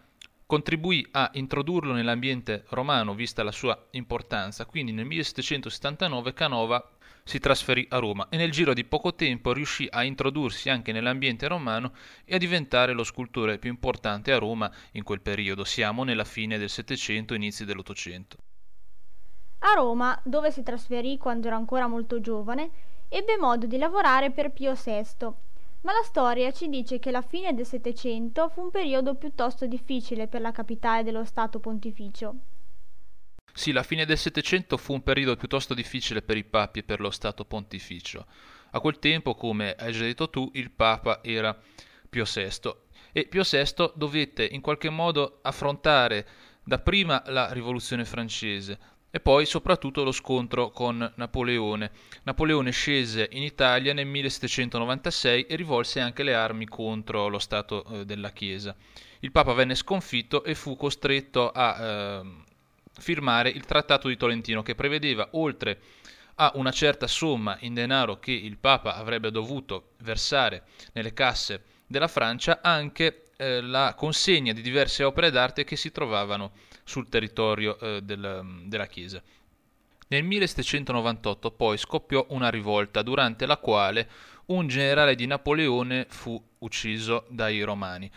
contribuì 0.45 1.05
a 1.11 1.31
introdurlo 1.33 1.91
nell'ambiente 1.91 2.63
romano, 2.69 3.13
vista 3.13 3.43
la 3.43 3.51
sua 3.51 3.87
importanza. 3.91 4.65
Quindi 4.65 4.93
nel 4.93 5.03
1779 5.03 6.31
Canova 6.31 6.91
si 7.25 7.39
trasferì 7.39 7.85
a 7.89 7.97
Roma 7.97 8.29
e 8.29 8.37
nel 8.37 8.51
giro 8.51 8.73
di 8.73 8.85
poco 8.85 9.15
tempo 9.15 9.51
riuscì 9.51 9.85
a 9.89 10.03
introdursi 10.03 10.69
anche 10.69 10.93
nell'ambiente 10.93 11.49
romano 11.49 11.91
e 12.23 12.35
a 12.35 12.37
diventare 12.37 12.93
lo 12.93 13.03
scultore 13.03 13.57
più 13.57 13.69
importante 13.69 14.31
a 14.31 14.37
Roma 14.37 14.71
in 14.91 15.03
quel 15.03 15.19
periodo. 15.19 15.65
Siamo 15.65 16.05
nella 16.05 16.23
fine 16.23 16.57
del 16.57 16.69
Settecento, 16.69 17.33
inizi 17.33 17.65
dell'Ottocento. 17.65 18.37
A 19.67 19.73
Roma, 19.73 20.19
dove 20.23 20.51
si 20.51 20.61
trasferì 20.61 21.17
quando 21.17 21.47
era 21.47 21.55
ancora 21.55 21.87
molto 21.87 22.21
giovane, 22.21 22.69
ebbe 23.09 23.35
modo 23.35 23.65
di 23.65 23.79
lavorare 23.79 24.29
per 24.29 24.51
Pio 24.51 24.75
VI, 24.75 25.25
ma 25.81 25.91
la 25.91 26.03
storia 26.03 26.51
ci 26.51 26.69
dice 26.69 26.99
che 26.99 27.09
la 27.09 27.23
fine 27.23 27.51
del 27.55 27.65
Settecento 27.65 28.47
fu 28.49 28.61
un 28.61 28.69
periodo 28.69 29.15
piuttosto 29.15 29.65
difficile 29.65 30.27
per 30.27 30.41
la 30.41 30.51
capitale 30.51 31.01
dello 31.01 31.25
Stato 31.25 31.59
pontificio. 31.59 32.35
Sì, 33.51 33.71
la 33.71 33.81
fine 33.81 34.05
del 34.05 34.19
Settecento 34.19 34.77
fu 34.77 34.93
un 34.93 35.01
periodo 35.01 35.35
piuttosto 35.35 35.73
difficile 35.73 36.21
per 36.21 36.37
i 36.37 36.43
papi 36.43 36.79
e 36.79 36.83
per 36.83 36.99
lo 36.99 37.09
Stato 37.09 37.43
pontificio. 37.43 38.27
A 38.69 38.79
quel 38.79 38.99
tempo, 38.99 39.33
come 39.33 39.73
hai 39.73 39.91
già 39.93 40.03
detto 40.03 40.29
tu, 40.29 40.47
il 40.53 40.69
Papa 40.69 41.23
era 41.23 41.59
Pio 42.07 42.25
VI 42.25 42.71
e 43.11 43.25
Pio 43.25 43.41
VI 43.41 43.93
dovette 43.95 44.45
in 44.45 44.61
qualche 44.61 44.91
modo 44.91 45.39
affrontare 45.41 46.27
dapprima 46.63 47.23
la 47.27 47.51
rivoluzione 47.51 48.05
francese, 48.05 48.79
e 49.15 49.21
poi 49.21 49.45
soprattutto 49.45 50.03
lo 50.03 50.11
scontro 50.11 50.71
con 50.71 51.09
Napoleone. 51.15 51.89
Napoleone 52.23 52.71
scese 52.71 53.29
in 53.31 53.43
Italia 53.43 53.93
nel 53.93 54.07
1796 54.07 55.45
e 55.45 55.55
rivolse 55.55 56.01
anche 56.01 56.21
le 56.21 56.35
armi 56.35 56.65
contro 56.65 57.29
lo 57.29 57.39
Stato 57.39 57.85
eh, 57.85 58.05
della 58.05 58.31
Chiesa. 58.31 58.75
Il 59.19 59.31
Papa 59.31 59.53
venne 59.53 59.73
sconfitto 59.73 60.43
e 60.43 60.53
fu 60.53 60.75
costretto 60.75 61.49
a 61.49 61.77
eh, 61.79 62.23
firmare 62.99 63.47
il 63.47 63.63
Trattato 63.63 64.09
di 64.09 64.17
Tolentino 64.17 64.61
che 64.63 64.75
prevedeva 64.75 65.29
oltre 65.31 65.79
a 66.35 66.51
una 66.55 66.71
certa 66.71 67.07
somma 67.07 67.55
in 67.61 67.73
denaro 67.73 68.19
che 68.19 68.33
il 68.33 68.57
Papa 68.57 68.97
avrebbe 68.97 69.31
dovuto 69.31 69.91
versare 69.99 70.63
nelle 70.91 71.13
casse 71.13 71.63
della 71.87 72.09
Francia 72.09 72.59
anche 72.61 73.27
eh, 73.37 73.61
la 73.61 73.93
consegna 73.95 74.51
di 74.51 74.61
diverse 74.61 75.05
opere 75.05 75.31
d'arte 75.31 75.63
che 75.63 75.77
si 75.77 75.93
trovavano 75.93 76.51
sul 76.85 77.09
territorio 77.09 77.77
eh, 77.79 78.01
del, 78.01 78.63
della 78.65 78.85
Chiesa. 78.85 79.21
Nel 80.07 80.23
1798 80.23 81.51
poi 81.51 81.77
scoppiò 81.77 82.25
una 82.29 82.49
rivolta 82.49 83.01
durante 83.01 83.45
la 83.47 83.57
quale 83.57 84.07
un 84.47 84.67
generale 84.67 85.15
di 85.15 85.25
Napoleone 85.25 86.05
fu 86.07 86.41
ucciso 86.59 87.25
dai 87.29 87.63
romani 87.63 88.09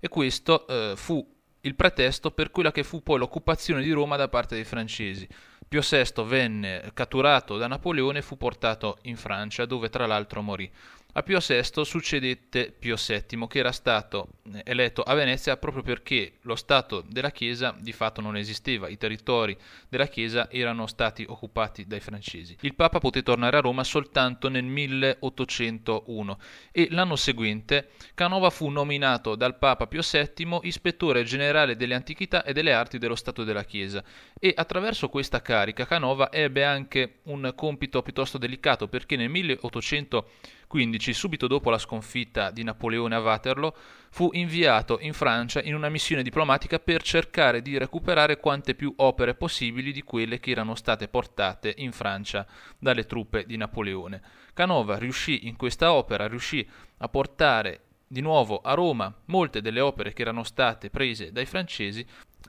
e 0.00 0.08
questo 0.08 0.66
eh, 0.66 0.94
fu 0.96 1.24
il 1.60 1.74
pretesto 1.74 2.30
per 2.30 2.50
quella 2.50 2.72
che 2.72 2.82
fu 2.82 3.02
poi 3.02 3.18
l'occupazione 3.18 3.82
di 3.82 3.90
Roma 3.90 4.16
da 4.16 4.28
parte 4.28 4.54
dei 4.54 4.64
francesi. 4.64 5.28
Pio 5.66 5.80
VI 5.80 6.24
venne 6.24 6.90
catturato 6.94 7.56
da 7.56 7.66
Napoleone 7.66 8.18
e 8.18 8.22
fu 8.22 8.36
portato 8.36 8.98
in 9.02 9.16
Francia 9.16 9.66
dove 9.66 9.88
tra 9.88 10.06
l'altro 10.06 10.42
morì. 10.42 10.70
A 11.16 11.22
Pio 11.22 11.38
VI 11.38 11.84
succedette 11.84 12.74
Pio 12.76 12.96
VII, 12.96 13.46
che 13.46 13.60
era 13.60 13.70
stato 13.70 14.30
eh, 14.52 14.62
eletto 14.64 15.02
a 15.02 15.14
Venezia 15.14 15.56
proprio 15.56 15.84
perché 15.84 16.38
lo 16.40 16.56
Stato 16.56 17.04
della 17.08 17.30
Chiesa 17.30 17.72
di 17.78 17.92
fatto 17.92 18.20
non 18.20 18.36
esisteva, 18.36 18.88
i 18.88 18.96
territori 18.96 19.56
della 19.88 20.08
Chiesa 20.08 20.50
erano 20.50 20.88
stati 20.88 21.24
occupati 21.28 21.86
dai 21.86 22.00
francesi. 22.00 22.56
Il 22.62 22.74
Papa 22.74 22.98
poté 22.98 23.22
tornare 23.22 23.58
a 23.58 23.60
Roma 23.60 23.84
soltanto 23.84 24.48
nel 24.48 24.64
1801 24.64 26.38
e 26.72 26.88
l'anno 26.90 27.14
seguente 27.14 27.90
Canova 28.14 28.50
fu 28.50 28.68
nominato 28.68 29.36
dal 29.36 29.56
Papa 29.56 29.86
Pio 29.86 30.02
VII 30.02 30.58
ispettore 30.62 31.22
generale 31.22 31.76
delle 31.76 31.94
antichità 31.94 32.42
e 32.42 32.52
delle 32.52 32.72
arti 32.72 32.98
dello 32.98 33.14
Stato 33.14 33.44
della 33.44 33.62
Chiesa 33.62 34.02
e 34.36 34.52
attraverso 34.56 35.08
questa 35.08 35.40
carica 35.40 35.86
Canova 35.86 36.32
ebbe 36.32 36.64
anche 36.64 37.18
un 37.24 37.52
compito 37.54 38.02
piuttosto 38.02 38.36
delicato 38.36 38.88
perché 38.88 39.14
nel 39.14 39.28
1800 39.28 40.28
15, 40.74 41.12
subito 41.12 41.46
dopo 41.46 41.70
la 41.70 41.78
sconfitta 41.78 42.50
di 42.50 42.64
Napoleone 42.64 43.14
a 43.14 43.20
Waterloo, 43.20 43.72
fu 44.10 44.30
inviato 44.32 44.98
in 44.98 45.12
Francia 45.12 45.62
in 45.62 45.76
una 45.76 45.88
missione 45.88 46.24
diplomatica 46.24 46.80
per 46.80 47.00
cercare 47.00 47.62
di 47.62 47.78
recuperare 47.78 48.40
quante 48.40 48.74
più 48.74 48.92
opere 48.96 49.36
possibili 49.36 49.92
di 49.92 50.02
quelle 50.02 50.40
che 50.40 50.50
erano 50.50 50.74
state 50.74 51.06
portate 51.06 51.74
in 51.76 51.92
Francia 51.92 52.44
dalle 52.76 53.06
truppe 53.06 53.44
di 53.46 53.56
Napoleone. 53.56 54.20
Canova 54.52 54.98
riuscì 54.98 55.46
in 55.46 55.54
questa 55.54 55.92
opera, 55.92 56.26
riuscì 56.26 56.68
a 56.96 57.08
portare 57.08 57.82
di 58.08 58.20
nuovo 58.20 58.58
a 58.58 58.74
Roma 58.74 59.14
molte 59.26 59.60
delle 59.60 59.78
opere 59.78 60.12
che 60.12 60.22
erano 60.22 60.42
state 60.42 60.90
prese 60.90 61.30
dai 61.30 61.46
francesi 61.46 62.04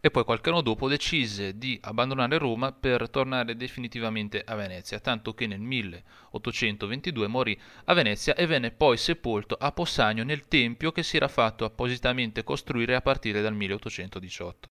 e 0.06 0.12
poi 0.12 0.24
qualche 0.24 0.50
anno 0.52 0.62
dopo 0.62 0.88
decise 0.88 1.58
di 1.58 1.80
abbandonare 1.82 2.38
Roma 2.38 2.72
per 2.72 3.10
tornare 3.10 3.56
definitivamente 3.56 4.44
a 4.46 4.54
Venezia, 4.54 5.00
tanto 5.00 5.34
che 5.34 5.48
nel 5.48 5.60
1822 5.60 7.26
morì 7.26 7.60
a 7.86 7.94
Venezia 7.96 8.36
e 8.36 8.46
venne 8.46 8.70
poi 8.70 8.98
sepolto 8.98 9.58
a 9.60 9.72
Possagno 9.72 10.24
nel 10.24 10.48
tempio 10.48 10.92
che 10.92 11.02
si 11.02 11.16
era 11.16 11.28
fatto 11.28 11.66
appositamente 11.66 12.44
costruire 12.44 12.94
a 12.94 13.02
partire 13.02 13.42
dal 13.42 13.56
1818. 13.56 14.70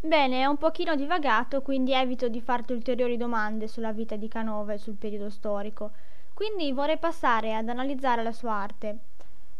Bene, 0.00 0.40
è 0.40 0.46
un 0.46 0.56
pochino 0.56 0.96
divagato, 0.96 1.60
quindi 1.60 1.92
evito 1.92 2.30
di 2.30 2.40
farti 2.40 2.72
ulteriori 2.72 3.18
domande 3.18 3.68
sulla 3.68 3.92
vita 3.92 4.16
di 4.16 4.28
Canova 4.28 4.72
e 4.72 4.78
sul 4.78 4.94
periodo 4.94 5.28
storico. 5.28 5.90
Quindi 6.32 6.72
vorrei 6.72 6.96
passare 6.96 7.54
ad 7.54 7.68
analizzare 7.68 8.22
la 8.22 8.32
sua 8.32 8.54
arte. 8.54 8.96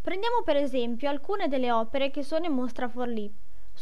Prendiamo 0.00 0.40
per 0.42 0.56
esempio 0.56 1.10
alcune 1.10 1.48
delle 1.48 1.70
opere 1.70 2.10
che 2.10 2.22
sono 2.22 2.46
in 2.46 2.52
mostra 2.52 2.86
a 2.86 2.88
Forlì, 2.88 3.30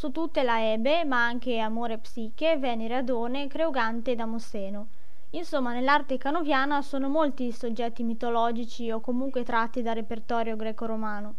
su 0.01 0.13
tutte 0.13 0.43
la 0.43 0.73
Ebe, 0.73 1.05
ma 1.05 1.27
anche 1.27 1.59
Amore 1.59 1.99
Psiche, 1.99 2.57
Venere 2.57 2.95
Adone, 2.95 3.49
Creugante 3.49 4.13
e 4.13 4.15
Damosseno. 4.15 4.89
Insomma, 5.33 5.75
nell'arte 5.75 6.17
canoviana 6.17 6.81
sono 6.81 7.11
molti 7.11 7.49
i 7.49 7.53
soggetti 7.53 8.03
mitologici 8.03 8.91
o 8.91 9.01
comunque 9.03 9.45
tratti 9.45 9.83
dal 9.83 9.97
repertorio 9.97 10.57
greco-romano. 10.57 11.35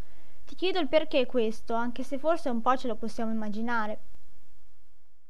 Ti 0.46 0.54
chiedo 0.54 0.78
il 0.78 0.88
perché 0.88 1.26
questo, 1.26 1.74
anche 1.74 2.04
se 2.04 2.20
forse 2.20 2.50
un 2.50 2.62
po' 2.62 2.78
ce 2.78 2.86
lo 2.86 2.94
possiamo 2.94 3.32
immaginare. 3.32 4.00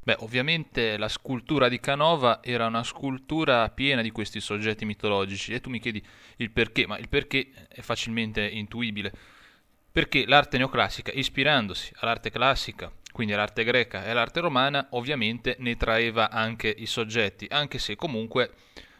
Beh, 0.03 0.17
ovviamente 0.19 0.97
la 0.97 1.07
scultura 1.07 1.69
di 1.69 1.79
Canova 1.79 2.43
era 2.43 2.65
una 2.65 2.83
scultura 2.83 3.69
piena 3.69 4.01
di 4.01 4.11
questi 4.11 4.41
soggetti 4.41 4.83
mitologici 4.83 5.53
e 5.53 5.61
tu 5.61 5.69
mi 5.69 5.79
chiedi 5.79 6.05
il 6.35 6.51
perché, 6.51 6.85
ma 6.85 6.97
il 6.97 7.07
perché 7.07 7.49
è 7.69 7.79
facilmente 7.79 8.45
intuibile. 8.45 9.13
Perché 9.89 10.25
l'arte 10.25 10.57
neoclassica, 10.57 11.13
ispirandosi 11.13 11.93
all'arte 11.99 12.29
classica, 12.29 12.91
quindi 13.11 13.33
l'arte 13.33 13.63
greca 13.63 14.05
e 14.05 14.13
l'arte 14.13 14.39
romana, 14.39 14.87
ovviamente 14.91 15.55
ne 15.59 15.75
traeva 15.77 16.29
anche 16.29 16.67
i 16.67 16.85
soggetti, 16.85 17.47
anche 17.49 17.77
se 17.77 17.95
comunque 17.95 18.51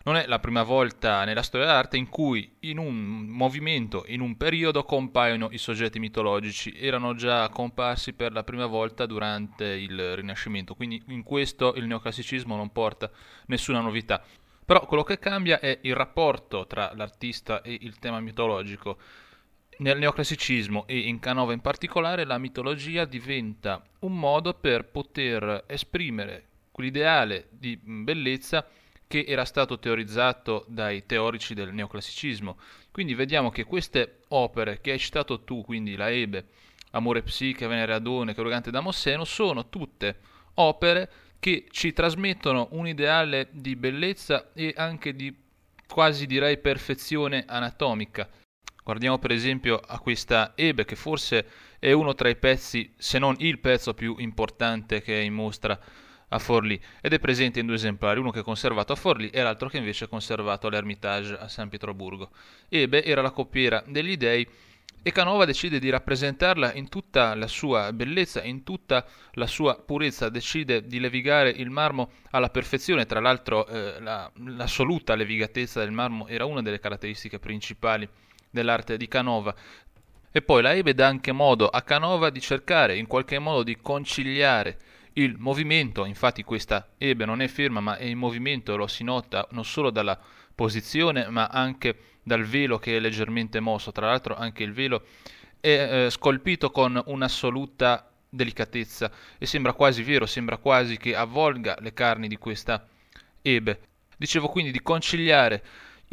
non 0.04 0.16
è 0.16 0.26
la 0.26 0.40
prima 0.40 0.64
volta 0.64 1.24
nella 1.26 1.44
storia 1.44 1.68
dell'arte 1.68 1.98
in 1.98 2.10
cui 2.10 2.56
in 2.62 2.78
un 2.78 3.26
movimento, 3.28 4.04
in 4.08 4.22
un 4.22 4.36
periodo, 4.36 4.84
compaiono 4.84 5.50
i 5.52 5.58
soggetti 5.58 6.00
mitologici, 6.00 6.74
erano 6.78 7.14
già 7.14 7.48
comparsi 7.50 8.14
per 8.14 8.32
la 8.32 8.44
prima 8.44 8.66
volta 8.66 9.06
durante 9.06 9.66
il 9.66 10.16
Rinascimento, 10.16 10.74
quindi 10.76 11.02
in 11.08 11.24
questo 11.24 11.76
il 11.76 11.86
neoclassicismo 11.86 12.56
non 12.56 12.72
porta 12.72 13.12
nessuna 13.48 13.80
novità. 13.80 14.24
Però 14.66 14.86
quello 14.86 15.04
che 15.04 15.20
cambia 15.20 15.60
è 15.60 15.80
il 15.82 15.96
rapporto 15.96 16.66
tra 16.66 16.92
l'artista 16.96 17.62
e 17.62 17.78
il 17.82 18.00
tema 18.00 18.20
mitologico. 18.20 18.98
Nel 19.78 19.98
neoclassicismo 19.98 20.86
e 20.86 21.00
in 21.00 21.20
Canova 21.20 21.54
in 21.54 21.62
particolare 21.62 22.24
la 22.26 22.38
mitologia 22.38 23.06
diventa 23.06 23.84
un 24.00 24.18
modo 24.18 24.54
per 24.54 24.86
poter 24.86 25.64
esprimere 25.68 26.46
quell'ideale 26.72 27.48
di 27.50 27.78
bellezza 27.82 28.68
che 29.08 29.26
era 29.28 29.44
stato 29.44 29.80
teorizzato 29.80 30.66
dai 30.68 31.06
teorici 31.06 31.54
del 31.54 31.74
neoclassicismo. 31.74 32.58
Quindi 32.92 33.14
vediamo 33.14 33.50
che 33.50 33.66
queste 33.66 34.20
opere 34.30 34.80
che 34.82 34.92
hai 34.92 35.00
citato 35.00 35.42
tu, 35.44 35.64
quindi 35.64 35.96
la 35.96 36.10
Ebe, 36.10 36.46
Amore 36.92 37.24
Psiche, 37.24 37.68
Venere 37.68 37.94
Adone, 37.94 38.34
Carogante 38.34 38.72
Damosseno, 38.72 39.26
sono 39.26 39.68
tutte 39.68 40.20
opere 40.56 41.10
che 41.40 41.66
ci 41.72 41.92
trasmettono 41.92 42.70
un 42.72 42.88
ideale 42.88 43.50
di 43.52 43.76
bellezza 43.76 44.52
e 44.54 44.74
anche 44.78 45.16
di 45.16 45.36
quasi 45.88 46.26
direi 46.26 46.58
perfezione 46.58 47.44
anatomica 47.48 48.30
Guardiamo 48.84 49.20
per 49.20 49.32
esempio 49.32 49.78
a 49.78 50.00
questa 50.00 50.54
Ebe 50.56 50.86
che 50.86 50.96
forse 50.96 51.46
è 51.80 51.92
uno 51.92 52.16
tra 52.16 52.30
i 52.30 52.36
pezzi, 52.36 52.92
se 52.98 53.20
non 53.20 53.36
il 53.40 53.60
pezzo 53.60 53.94
più 53.94 54.16
importante 54.18 55.02
che 55.02 55.20
è 55.20 55.24
in 55.24 55.34
mostra 55.34 55.80
a 56.34 56.40
Forlì 56.40 56.82
ed 57.02 57.14
è 57.14 57.20
presente 57.20 57.60
in 57.60 57.66
due 57.66 57.76
esemplari, 57.76 58.20
uno 58.20 58.32
che 58.32 58.40
è 58.40 58.44
conservato 58.44 58.94
a 58.94 58.96
Forlì 58.96 59.30
e 59.30 59.42
l'altro 59.42 59.70
che 59.70 59.78
invece 59.78 60.06
è 60.06 60.08
conservato 60.08 60.68
all'Ermitage 60.68 61.38
a 61.38 61.48
San 61.48 61.70
Pietroburgo. 61.70 62.32
Ebe 62.70 63.04
era 63.04 63.22
la 63.22 63.32
coppiera 63.32 63.84
degli 63.86 64.18
dei 64.18 64.48
e 65.04 65.12
Canova 65.12 65.46
decide 65.46 65.80
di 65.80 65.90
rappresentarla 65.90 66.74
in 66.74 66.88
tutta 66.88 67.34
la 67.34 67.48
sua 67.48 67.92
bellezza, 67.92 68.44
in 68.44 68.64
tutta 68.64 69.06
la 69.34 69.48
sua 69.48 69.76
purezza, 69.76 70.30
decide 70.30 70.86
di 70.86 71.00
levigare 71.00 71.50
il 71.50 71.72
marmo 71.72 72.12
alla 72.32 72.50
perfezione, 72.50 73.08
tra 73.08 73.20
l'altro 73.20 73.66
eh, 73.68 74.00
la, 74.00 74.32
l'assoluta 74.36 75.16
levigatezza 75.16 75.80
del 75.80 75.92
marmo 75.92 76.28
era 76.28 76.46
una 76.46 76.62
delle 76.62 76.80
caratteristiche 76.80 77.40
principali 77.40 78.08
dell'arte 78.52 78.98
di 78.98 79.08
Canova. 79.08 79.56
E 80.32 80.42
poi 80.42 80.62
la 80.62 80.74
Ebe 80.74 80.94
dà 80.94 81.08
anche 81.08 81.32
modo 81.32 81.68
a 81.68 81.82
Canova 81.82 82.30
di 82.30 82.40
cercare 82.40 82.98
in 82.98 83.08
qualche 83.08 83.40
modo 83.40 83.64
di 83.64 83.78
conciliare 83.82 84.78
il 85.14 85.36
movimento, 85.38 86.06
infatti 86.06 86.44
questa 86.44 86.92
Ebe 86.98 87.26
non 87.26 87.42
è 87.42 87.48
ferma 87.48 87.82
ma 87.82 87.98
è 87.98 88.06
in 88.06 88.18
movimento, 88.18 88.78
lo 88.78 88.88
si 88.88 89.04
nota 89.04 89.46
non 89.52 89.66
solo 89.66 89.90
dalla 89.90 90.18
posizione 90.56 91.28
ma 91.28 91.48
anche 91.48 91.98
dal 92.24 92.44
velo 92.44 92.78
che 92.78 92.96
è 92.96 93.00
leggermente 93.00 93.60
mosso, 93.60 93.92
tra 93.92 94.06
l'altro 94.06 94.36
anche 94.36 94.64
il 94.64 94.72
velo 94.72 95.04
è 95.60 96.06
eh, 96.06 96.10
scolpito 96.10 96.72
con 96.72 97.02
un'assoluta 97.06 98.10
delicatezza 98.30 99.12
e 99.38 99.46
sembra 99.46 99.74
quasi 99.74 100.02
vero, 100.04 100.26
sembra 100.26 100.58
quasi 100.58 100.98
che 100.98 101.14
avvolga 101.14 101.76
le 101.82 101.94
carni 101.94 102.28
di 102.28 102.38
questa 102.38 102.88
ebe. 103.42 103.82
Dicevo 104.18 104.48
quindi 104.48 104.72
di 104.72 104.82
conciliare 104.82 105.64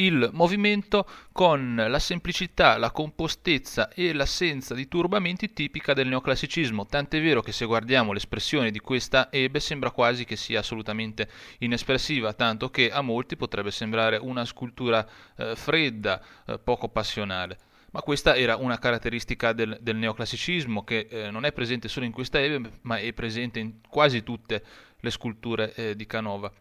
il 0.00 0.30
movimento 0.32 1.06
con 1.32 1.74
la 1.74 1.98
semplicità, 1.98 2.76
la 2.76 2.90
compostezza 2.90 3.88
e 3.88 4.12
l'assenza 4.12 4.74
di 4.74 4.86
turbamenti 4.86 5.52
tipica 5.52 5.92
del 5.92 6.08
neoclassicismo, 6.08 6.86
tant'è 6.86 7.20
vero 7.20 7.40
che 7.40 7.52
se 7.52 7.64
guardiamo 7.64 8.12
l'espressione 8.12 8.70
di 8.70 8.78
questa 8.78 9.30
ebe 9.32 9.60
sembra 9.60 9.90
quasi 9.90 10.24
che 10.24 10.36
sia 10.36 10.60
assolutamente 10.60 11.28
inespressiva, 11.58 12.32
tanto 12.32 12.70
che 12.70 12.90
a 12.90 13.00
molti 13.00 13.36
potrebbe 13.36 13.70
sembrare 13.70 14.16
una 14.16 14.44
scultura 14.44 15.06
eh, 15.36 15.56
fredda, 15.56 16.22
eh, 16.46 16.58
poco 16.58 16.88
passionale. 16.88 17.58
Ma 17.90 18.02
questa 18.02 18.36
era 18.36 18.56
una 18.56 18.78
caratteristica 18.78 19.52
del, 19.52 19.78
del 19.80 19.96
neoclassicismo 19.96 20.84
che 20.84 21.08
eh, 21.10 21.30
non 21.30 21.44
è 21.44 21.52
presente 21.52 21.88
solo 21.88 22.04
in 22.04 22.12
questa 22.12 22.40
ebe, 22.40 22.78
ma 22.82 22.98
è 22.98 23.12
presente 23.12 23.58
in 23.58 23.80
quasi 23.88 24.22
tutte 24.22 24.62
le 25.00 25.10
sculture 25.10 25.74
eh, 25.74 25.96
di 25.96 26.06
Canova 26.06 26.52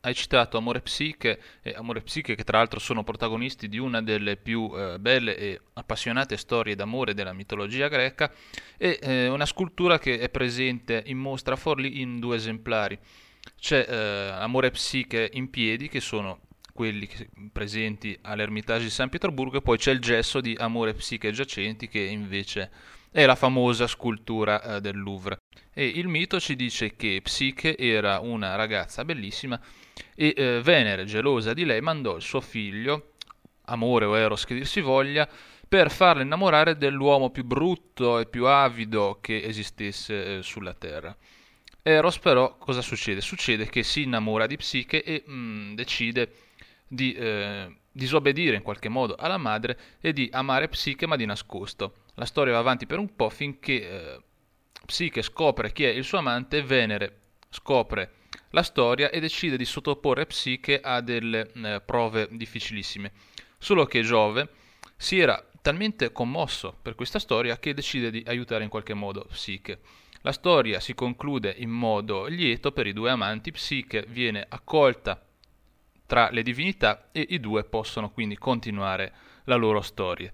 hai 0.00 0.14
citato 0.14 0.56
Amore 0.56 0.80
Psiche 0.80 1.40
e 1.62 1.74
Amore 1.76 2.02
Psiche 2.02 2.34
che 2.34 2.44
tra 2.44 2.58
l'altro 2.58 2.78
sono 2.78 3.02
protagonisti 3.02 3.68
di 3.68 3.78
una 3.78 4.00
delle 4.02 4.36
più 4.36 4.70
eh, 4.74 4.98
belle 4.98 5.36
e 5.36 5.60
appassionate 5.74 6.36
storie 6.36 6.74
d'amore 6.74 7.14
della 7.14 7.32
mitologia 7.32 7.88
greca 7.88 8.32
e 8.76 8.98
eh, 9.02 9.28
una 9.28 9.46
scultura 9.46 9.98
che 9.98 10.18
è 10.18 10.28
presente 10.28 11.02
in 11.06 11.18
mostra 11.18 11.54
a 11.54 11.56
Forlì 11.56 12.00
in 12.00 12.20
due 12.20 12.36
esemplari. 12.36 12.98
C'è 13.58 13.86
eh, 13.88 13.94
Amore 14.40 14.70
Psiche 14.70 15.30
in 15.32 15.50
piedi 15.50 15.88
che 15.88 16.00
sono 16.00 16.40
quelli 16.72 17.08
presenti 17.50 18.16
all'Ermitage 18.22 18.84
di 18.84 18.90
San 18.90 19.08
Pietroburgo 19.08 19.58
e 19.58 19.62
poi 19.62 19.78
c'è 19.78 19.90
il 19.90 19.98
gesso 19.98 20.40
di 20.40 20.54
Amore 20.56 20.94
Psiche 20.94 21.32
giacenti 21.32 21.88
che 21.88 21.98
invece 21.98 22.70
è 23.10 23.24
la 23.26 23.34
famosa 23.34 23.86
scultura 23.86 24.76
eh, 24.76 24.80
del 24.80 24.98
Louvre. 24.98 25.38
E 25.72 25.86
il 25.86 26.08
mito 26.08 26.40
ci 26.40 26.56
dice 26.56 26.96
che 26.96 27.20
Psiche 27.22 27.76
era 27.76 28.20
una 28.20 28.54
ragazza 28.54 29.04
bellissima 29.04 29.60
e 30.14 30.34
eh, 30.36 30.60
Venere, 30.62 31.04
gelosa 31.04 31.54
di 31.54 31.64
lei, 31.64 31.80
mandò 31.80 32.16
il 32.16 32.22
suo 32.22 32.40
figlio, 32.40 33.12
amore 33.66 34.04
o 34.04 34.16
eros 34.16 34.44
che 34.44 34.54
dir 34.54 34.66
si 34.66 34.80
voglia, 34.80 35.28
per 35.68 35.90
farla 35.90 36.22
innamorare 36.22 36.76
dell'uomo 36.76 37.30
più 37.30 37.44
brutto 37.44 38.18
e 38.18 38.26
più 38.26 38.46
avido 38.46 39.18
che 39.20 39.42
esistesse 39.44 40.38
eh, 40.38 40.42
sulla 40.42 40.74
terra. 40.74 41.14
Eros 41.82 42.18
però 42.18 42.56
cosa 42.58 42.82
succede? 42.82 43.20
Succede 43.20 43.66
che 43.66 43.82
si 43.82 44.02
innamora 44.02 44.46
di 44.46 44.56
Psiche 44.56 45.02
e 45.02 45.22
mh, 45.24 45.32
mm, 45.32 45.74
decide 45.74 46.32
di 46.86 47.12
eh, 47.12 47.76
disobbedire 47.92 48.56
in 48.56 48.62
qualche 48.62 48.88
modo 48.88 49.14
alla 49.14 49.36
madre 49.36 49.78
e 50.00 50.12
di 50.12 50.28
amare 50.32 50.68
Psiche 50.68 51.06
ma 51.06 51.16
di 51.16 51.26
nascosto. 51.26 51.94
La 52.18 52.24
storia 52.24 52.52
va 52.52 52.58
avanti 52.58 52.84
per 52.84 52.98
un 52.98 53.14
po' 53.14 53.30
finché 53.30 53.88
eh, 53.88 54.20
Psiche 54.84 55.22
scopre 55.22 55.70
chi 55.70 55.84
è 55.84 55.88
il 55.88 56.02
suo 56.02 56.18
amante, 56.18 56.62
Venere 56.62 57.20
scopre 57.48 58.14
la 58.50 58.64
storia 58.64 59.08
e 59.10 59.20
decide 59.20 59.56
di 59.56 59.64
sottoporre 59.64 60.26
Psiche 60.26 60.80
a 60.80 61.00
delle 61.00 61.52
eh, 61.52 61.80
prove 61.80 62.26
difficilissime. 62.32 63.12
Solo 63.56 63.86
che 63.86 64.02
Giove 64.02 64.48
si 64.96 65.20
era 65.20 65.40
talmente 65.62 66.10
commosso 66.10 66.76
per 66.82 66.96
questa 66.96 67.20
storia 67.20 67.58
che 67.60 67.72
decide 67.72 68.10
di 68.10 68.24
aiutare 68.26 68.64
in 68.64 68.70
qualche 68.70 68.94
modo 68.94 69.24
Psiche. 69.30 69.78
La 70.22 70.32
storia 70.32 70.80
si 70.80 70.94
conclude 70.94 71.54
in 71.56 71.70
modo 71.70 72.26
lieto 72.26 72.72
per 72.72 72.88
i 72.88 72.92
due 72.92 73.10
amanti, 73.10 73.52
Psiche 73.52 74.04
viene 74.08 74.44
accolta 74.48 75.24
tra 76.04 76.30
le 76.32 76.42
divinità 76.42 77.10
e 77.12 77.24
i 77.28 77.38
due 77.38 77.62
possono 77.62 78.10
quindi 78.10 78.36
continuare 78.36 79.12
la 79.44 79.54
loro 79.54 79.82
storia. 79.82 80.32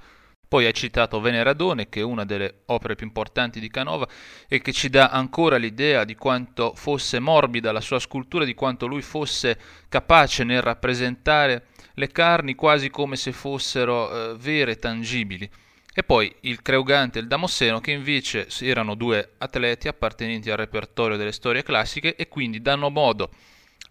Poi 0.55 0.67
hai 0.67 0.73
citato 0.73 1.21
Veneradone, 1.21 1.88
che 1.88 1.99
è 1.99 2.05
una 2.05 2.25
delle 2.25 2.61
opere 2.67 2.95
più 2.95 3.07
importanti 3.07 3.59
di 3.59 3.69
Canova 3.69 4.07
e 4.47 4.61
che 4.62 4.73
ci 4.73 4.88
dà 4.88 5.09
ancora 5.09 5.57
l'idea 5.57 6.05
di 6.05 6.14
quanto 6.14 6.75
fosse 6.77 7.19
morbida 7.19 7.73
la 7.73 7.81
sua 7.81 7.99
scultura, 7.99 8.45
di 8.45 8.55
quanto 8.55 8.87
lui 8.87 9.03
fosse 9.03 9.59
capace 9.88 10.45
nel 10.45 10.62
rappresentare 10.62 11.67
le 11.95 12.07
carni 12.07 12.55
quasi 12.55 12.88
come 12.88 13.17
se 13.17 13.33
fossero 13.33 14.31
eh, 14.31 14.37
vere, 14.37 14.77
tangibili. 14.77 15.51
E 15.93 16.05
poi 16.05 16.33
il 16.43 16.62
Creugante 16.62 17.19
e 17.19 17.23
il 17.23 17.27
Damosseno, 17.27 17.81
che 17.81 17.90
invece 17.90 18.47
erano 18.61 18.95
due 18.95 19.33
atleti 19.38 19.88
appartenenti 19.88 20.53
al 20.53 20.59
repertorio 20.59 21.17
delle 21.17 21.33
storie 21.33 21.64
classiche 21.64 22.14
e 22.14 22.29
quindi 22.29 22.62
danno 22.62 22.90
modo 22.90 23.29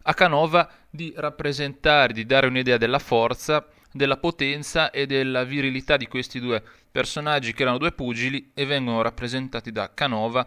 a 0.04 0.14
Canova 0.14 0.70
di 0.90 1.14
rappresentare, 1.14 2.14
di 2.14 2.26
dare 2.26 2.48
un'idea 2.48 2.78
della 2.78 3.00
forza 3.00 3.68
della 3.94 4.18
potenza 4.18 4.90
e 4.90 5.06
della 5.06 5.44
virilità 5.44 5.98
di 5.98 6.08
questi 6.08 6.40
due 6.40 6.62
personaggi 6.92 7.54
che 7.54 7.62
erano 7.62 7.78
due 7.78 7.92
pugili 7.92 8.52
e 8.54 8.66
vengono 8.66 9.02
rappresentati 9.02 9.72
da 9.72 9.94
Canova 9.94 10.46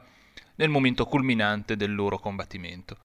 nel 0.56 0.68
momento 0.68 1.06
culminante 1.06 1.76
del 1.76 1.94
loro 1.94 2.18
combattimento. 2.18 2.98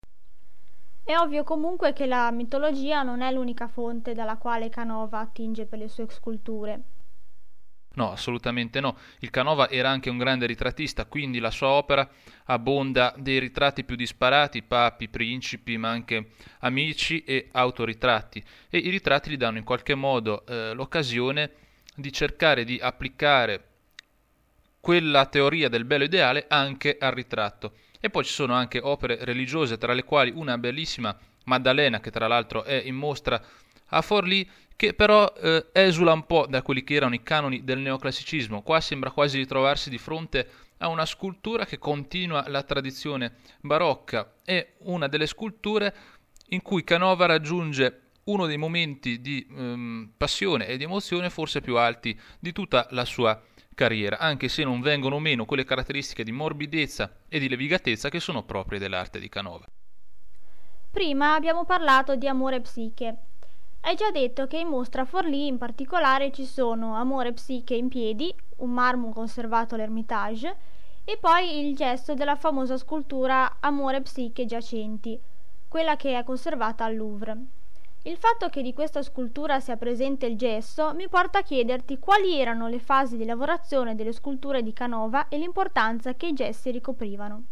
È 1.03 1.15
ovvio 1.15 1.43
comunque 1.43 1.93
che 1.93 2.05
la 2.05 2.31
mitologia 2.31 3.03
non 3.03 3.21
è 3.21 3.31
l'unica 3.31 3.67
fonte 3.67 4.13
dalla 4.13 4.37
quale 4.37 4.69
Canova 4.69 5.19
attinge 5.19 5.65
per 5.65 5.79
le 5.79 5.87
sue 5.87 6.07
sculture. 6.09 6.81
No, 7.93 8.11
assolutamente 8.11 8.79
no. 8.79 8.97
Il 9.19 9.29
Canova 9.29 9.69
era 9.69 9.89
anche 9.89 10.09
un 10.09 10.17
grande 10.17 10.45
ritrattista, 10.45 11.05
quindi 11.05 11.39
la 11.39 11.51
sua 11.51 11.69
opera 11.69 12.09
abbonda 12.45 13.13
dei 13.17 13.39
ritratti 13.39 13.83
più 13.83 13.95
disparati, 13.95 14.63
papi, 14.63 15.09
principi, 15.09 15.77
ma 15.77 15.89
anche 15.89 16.29
amici 16.59 17.23
e 17.23 17.49
autoritratti. 17.51 18.41
E 18.69 18.77
i 18.77 18.89
ritratti 18.89 19.29
gli 19.29 19.37
danno 19.37 19.57
in 19.57 19.65
qualche 19.65 19.95
modo 19.95 20.45
eh, 20.45 20.73
l'occasione 20.73 21.51
di 21.93 22.13
cercare 22.13 22.63
di 22.63 22.79
applicare 22.81 23.65
quella 24.79 25.25
teoria 25.25 25.67
del 25.67 25.85
bello 25.85 26.05
ideale 26.05 26.45
anche 26.47 26.97
al 26.97 27.11
ritratto. 27.11 27.73
E 27.99 28.09
poi 28.09 28.23
ci 28.23 28.31
sono 28.31 28.53
anche 28.53 28.79
opere 28.79 29.17
religiose, 29.25 29.77
tra 29.77 29.93
le 29.93 30.03
quali 30.03 30.31
una 30.33 30.57
bellissima 30.57 31.15
Maddalena, 31.43 31.99
che 31.99 32.11
tra 32.11 32.27
l'altro 32.27 32.63
è 32.63 32.81
in 32.85 32.95
mostra 32.95 33.41
a 33.91 34.01
Forlì, 34.01 34.47
che 34.75 34.93
però 34.93 35.31
eh, 35.37 35.67
esula 35.73 36.11
un 36.11 36.25
po' 36.25 36.47
da 36.47 36.61
quelli 36.61 36.83
che 36.83 36.95
erano 36.95 37.13
i 37.13 37.23
canoni 37.23 37.63
del 37.63 37.79
neoclassicismo. 37.79 38.63
Qua 38.63 38.81
sembra 38.81 39.11
quasi 39.11 39.37
di 39.37 39.45
trovarsi 39.45 39.89
di 39.89 39.97
fronte 39.97 40.49
a 40.79 40.87
una 40.87 41.05
scultura 41.05 41.65
che 41.65 41.77
continua 41.77 42.45
la 42.47 42.63
tradizione 42.63 43.35
barocca. 43.61 44.33
È 44.43 44.73
una 44.79 45.07
delle 45.07 45.27
sculture 45.27 45.95
in 46.49 46.61
cui 46.61 46.83
Canova 46.83 47.27
raggiunge 47.27 48.01
uno 48.23 48.45
dei 48.45 48.57
momenti 48.57 49.21
di 49.21 49.45
ehm, 49.49 50.13
passione 50.17 50.67
e 50.67 50.77
di 50.77 50.83
emozione 50.83 51.29
forse 51.29 51.61
più 51.61 51.77
alti 51.77 52.19
di 52.39 52.51
tutta 52.51 52.87
la 52.91 53.05
sua 53.05 53.39
carriera, 53.73 54.19
anche 54.19 54.47
se 54.47 54.63
non 54.63 54.81
vengono 54.81 55.19
meno 55.19 55.45
quelle 55.45 55.63
caratteristiche 55.63 56.23
di 56.23 56.31
morbidezza 56.31 57.17
e 57.27 57.39
di 57.39 57.49
levigatezza 57.49 58.09
che 58.09 58.19
sono 58.19 58.43
proprie 58.43 58.79
dell'arte 58.79 59.19
di 59.19 59.29
Canova. 59.29 59.65
Prima 60.91 61.35
abbiamo 61.35 61.65
parlato 61.65 62.15
di 62.15 62.27
amore 62.27 62.61
psiche, 62.61 63.15
hai 63.81 63.95
già 63.95 64.11
detto 64.11 64.47
che 64.47 64.59
in 64.59 64.67
mostra 64.67 65.05
Forlì 65.05 65.47
in 65.47 65.57
particolare 65.57 66.31
ci 66.31 66.45
sono 66.45 66.95
Amore 66.95 67.33
Psiche 67.33 67.73
in 67.73 67.87
piedi, 67.87 68.33
un 68.57 68.69
marmo 68.69 69.11
conservato 69.11 69.75
all'Ermitage, 69.75 70.55
e 71.03 71.17
poi 71.19 71.65
il 71.65 71.75
gesto 71.75 72.13
della 72.13 72.35
famosa 72.35 72.77
scultura 72.77 73.57
Amore 73.59 74.01
Psiche 74.01 74.45
giacenti, 74.45 75.19
quella 75.67 75.95
che 75.95 76.17
è 76.17 76.23
conservata 76.23 76.85
al 76.85 76.95
Louvre. 76.95 77.37
Il 78.03 78.17
fatto 78.17 78.49
che 78.49 78.61
di 78.61 78.73
questa 78.73 79.01
scultura 79.01 79.59
sia 79.59 79.77
presente 79.77 80.25
il 80.25 80.37
gesso 80.37 80.93
mi 80.95 81.07
porta 81.07 81.39
a 81.39 81.43
chiederti 81.43 81.99
quali 81.99 82.39
erano 82.39 82.67
le 82.67 82.79
fasi 82.79 83.17
di 83.17 83.25
lavorazione 83.25 83.95
delle 83.95 84.11
sculture 84.11 84.63
di 84.63 84.73
Canova 84.73 85.27
e 85.27 85.37
l'importanza 85.37 86.13
che 86.15 86.27
i 86.27 86.33
gessi 86.33 86.71
ricoprivano. 86.71 87.43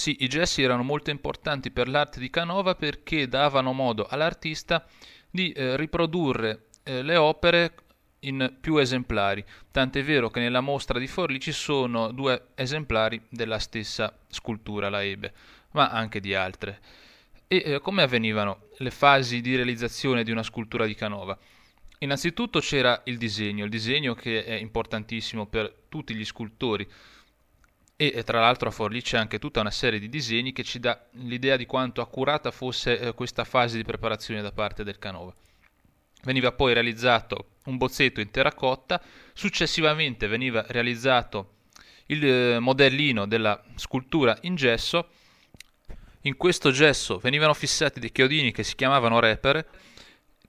Sì, 0.00 0.16
i 0.20 0.28
gessi 0.28 0.62
erano 0.62 0.82
molto 0.82 1.10
importanti 1.10 1.70
per 1.70 1.86
l'arte 1.86 2.20
di 2.20 2.30
Canova 2.30 2.74
perché 2.74 3.28
davano 3.28 3.74
modo 3.74 4.06
all'artista 4.08 4.86
di 5.30 5.52
eh, 5.52 5.76
riprodurre 5.76 6.68
eh, 6.84 7.02
le 7.02 7.16
opere 7.16 7.74
in 8.20 8.56
più 8.58 8.78
esemplari, 8.78 9.44
tant'è 9.70 10.02
vero 10.02 10.30
che 10.30 10.40
nella 10.40 10.62
mostra 10.62 10.98
di 10.98 11.06
Forlì 11.06 11.38
ci 11.38 11.52
sono 11.52 12.12
due 12.12 12.46
esemplari 12.54 13.20
della 13.28 13.58
stessa 13.58 14.18
scultura, 14.26 14.88
la 14.88 15.04
Ebe, 15.04 15.34
ma 15.72 15.90
anche 15.90 16.18
di 16.18 16.34
altre. 16.34 16.80
E 17.46 17.62
eh, 17.62 17.80
come 17.80 18.00
avvenivano 18.00 18.68
le 18.78 18.90
fasi 18.90 19.42
di 19.42 19.54
realizzazione 19.54 20.24
di 20.24 20.30
una 20.30 20.42
scultura 20.42 20.86
di 20.86 20.94
Canova? 20.94 21.38
Innanzitutto 21.98 22.60
c'era 22.60 23.02
il 23.04 23.18
disegno, 23.18 23.64
il 23.64 23.70
disegno 23.70 24.14
che 24.14 24.46
è 24.46 24.54
importantissimo 24.54 25.44
per 25.44 25.70
tutti 25.90 26.14
gli 26.14 26.24
scultori 26.24 26.88
e 28.08 28.24
tra 28.24 28.40
l'altro 28.40 28.70
a 28.70 28.72
Forlì 28.72 29.02
c'è 29.02 29.18
anche 29.18 29.38
tutta 29.38 29.60
una 29.60 29.70
serie 29.70 29.98
di 29.98 30.08
disegni 30.08 30.52
che 30.52 30.64
ci 30.64 30.80
dà 30.80 31.06
l'idea 31.12 31.58
di 31.58 31.66
quanto 31.66 32.00
accurata 32.00 32.50
fosse 32.50 32.98
eh, 32.98 33.12
questa 33.12 33.44
fase 33.44 33.76
di 33.76 33.84
preparazione 33.84 34.40
da 34.40 34.52
parte 34.52 34.84
del 34.84 34.98
Canova. 34.98 35.34
Veniva 36.22 36.50
poi 36.52 36.72
realizzato 36.72 37.56
un 37.64 37.76
bozzetto 37.76 38.22
in 38.22 38.30
terracotta, 38.30 39.02
successivamente 39.34 40.28
veniva 40.28 40.64
realizzato 40.68 41.56
il 42.06 42.26
eh, 42.26 42.58
modellino 42.58 43.26
della 43.26 43.62
scultura 43.74 44.34
in 44.42 44.54
gesso. 44.54 45.08
In 46.22 46.38
questo 46.38 46.70
gesso 46.70 47.18
venivano 47.18 47.52
fissati 47.52 48.00
dei 48.00 48.12
chiodini 48.12 48.50
che 48.50 48.62
si 48.62 48.76
chiamavano 48.76 49.20
repere, 49.20 49.66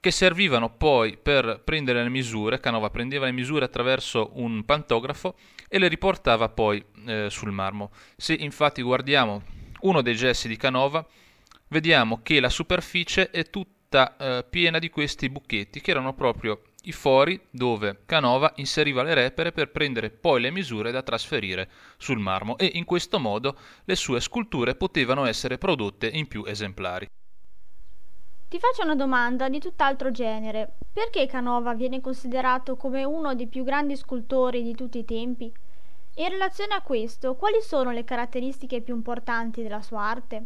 che 0.02 0.10
servivano 0.10 0.76
poi 0.76 1.16
per 1.16 1.62
prendere 1.64 2.02
le 2.02 2.10
misure. 2.10 2.60
Canova 2.60 2.90
prendeva 2.90 3.26
le 3.26 3.32
misure 3.32 3.66
attraverso 3.66 4.32
un 4.34 4.66
pantografo 4.66 5.36
e 5.70 5.78
le 5.78 5.88
riportava 5.88 6.50
poi 6.50 6.84
eh, 7.06 7.28
sul 7.30 7.52
marmo. 7.52 7.92
Se 8.18 8.34
infatti 8.34 8.82
guardiamo 8.82 9.44
uno 9.82 10.02
dei 10.02 10.16
gessi 10.16 10.48
di 10.48 10.58
Canova, 10.58 11.06
vediamo 11.68 12.22
che 12.24 12.40
la 12.40 12.50
superficie 12.50 13.30
è 13.30 13.50
tutta 13.52 14.18
eh, 14.18 14.44
piena 14.50 14.80
di 14.80 14.90
questi 14.90 15.30
buchetti 15.30 15.80
che 15.82 15.92
erano 15.92 16.16
proprio 16.16 16.64
i 16.86 16.92
fori 16.92 17.40
dove 17.52 18.02
Canova 18.08 18.54
inseriva 18.56 19.04
le 19.04 19.14
repere 19.14 19.52
per 19.52 19.70
prendere 19.70 20.10
poi 20.10 20.42
le 20.42 20.50
misure 20.50 20.90
da 20.90 21.04
trasferire 21.04 21.70
sul 21.98 22.18
marmo 22.18 22.58
e 22.58 22.72
in 22.74 22.86
questo 22.86 23.20
modo 23.20 23.56
le 23.84 23.96
sue 23.96 24.20
sculture 24.20 24.74
potevano 24.74 25.26
essere 25.26 25.60
prodotte 25.60 26.08
in 26.08 26.28
più 26.28 26.44
esemplari. 26.44 27.08
Ti 28.52 28.60
faccio 28.60 28.84
una 28.84 28.96
domanda 28.96 29.48
di 29.48 29.60
tutt'altro 29.60 30.12
genere. 30.12 30.74
Perché 30.92 31.26
Canova 31.26 31.74
viene 31.74 32.02
considerato 32.02 32.76
come 32.76 33.06
uno 33.06 33.34
dei 33.34 33.48
più 33.48 33.64
grandi 33.64 33.96
scultori 33.96 34.62
di 34.62 34.76
tutti 34.76 34.98
i 34.98 35.06
tempi? 35.06 35.50
In 36.16 36.28
relazione 36.28 36.74
a 36.74 36.82
questo, 36.82 37.36
quali 37.36 37.62
sono 37.62 37.92
le 37.92 38.04
caratteristiche 38.04 38.82
più 38.82 38.94
importanti 38.94 39.64
della 39.64 39.82
sua 39.82 40.02
arte? 40.02 40.46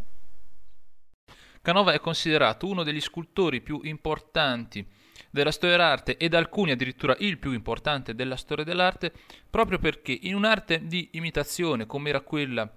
Canova 1.64 1.94
è 1.94 2.00
considerato 2.00 2.68
uno 2.68 2.84
degli 2.84 3.02
scultori 3.02 3.62
più 3.62 3.80
importanti 3.82 4.88
della 5.32 5.50
storia 5.50 5.76
dell'arte 5.76 6.18
ed 6.18 6.36
alcuni 6.36 6.70
addirittura 6.70 7.16
il 7.18 7.40
più 7.40 7.54
importante 7.54 8.14
della 8.14 8.36
storia 8.36 8.64
dell'arte, 8.64 9.12
proprio 9.50 9.80
perché 9.80 10.16
in 10.22 10.36
un'arte 10.36 10.86
di 10.86 11.10
imitazione 11.14 11.88
come 11.88 12.10
era 12.10 12.22
quella 12.22 12.72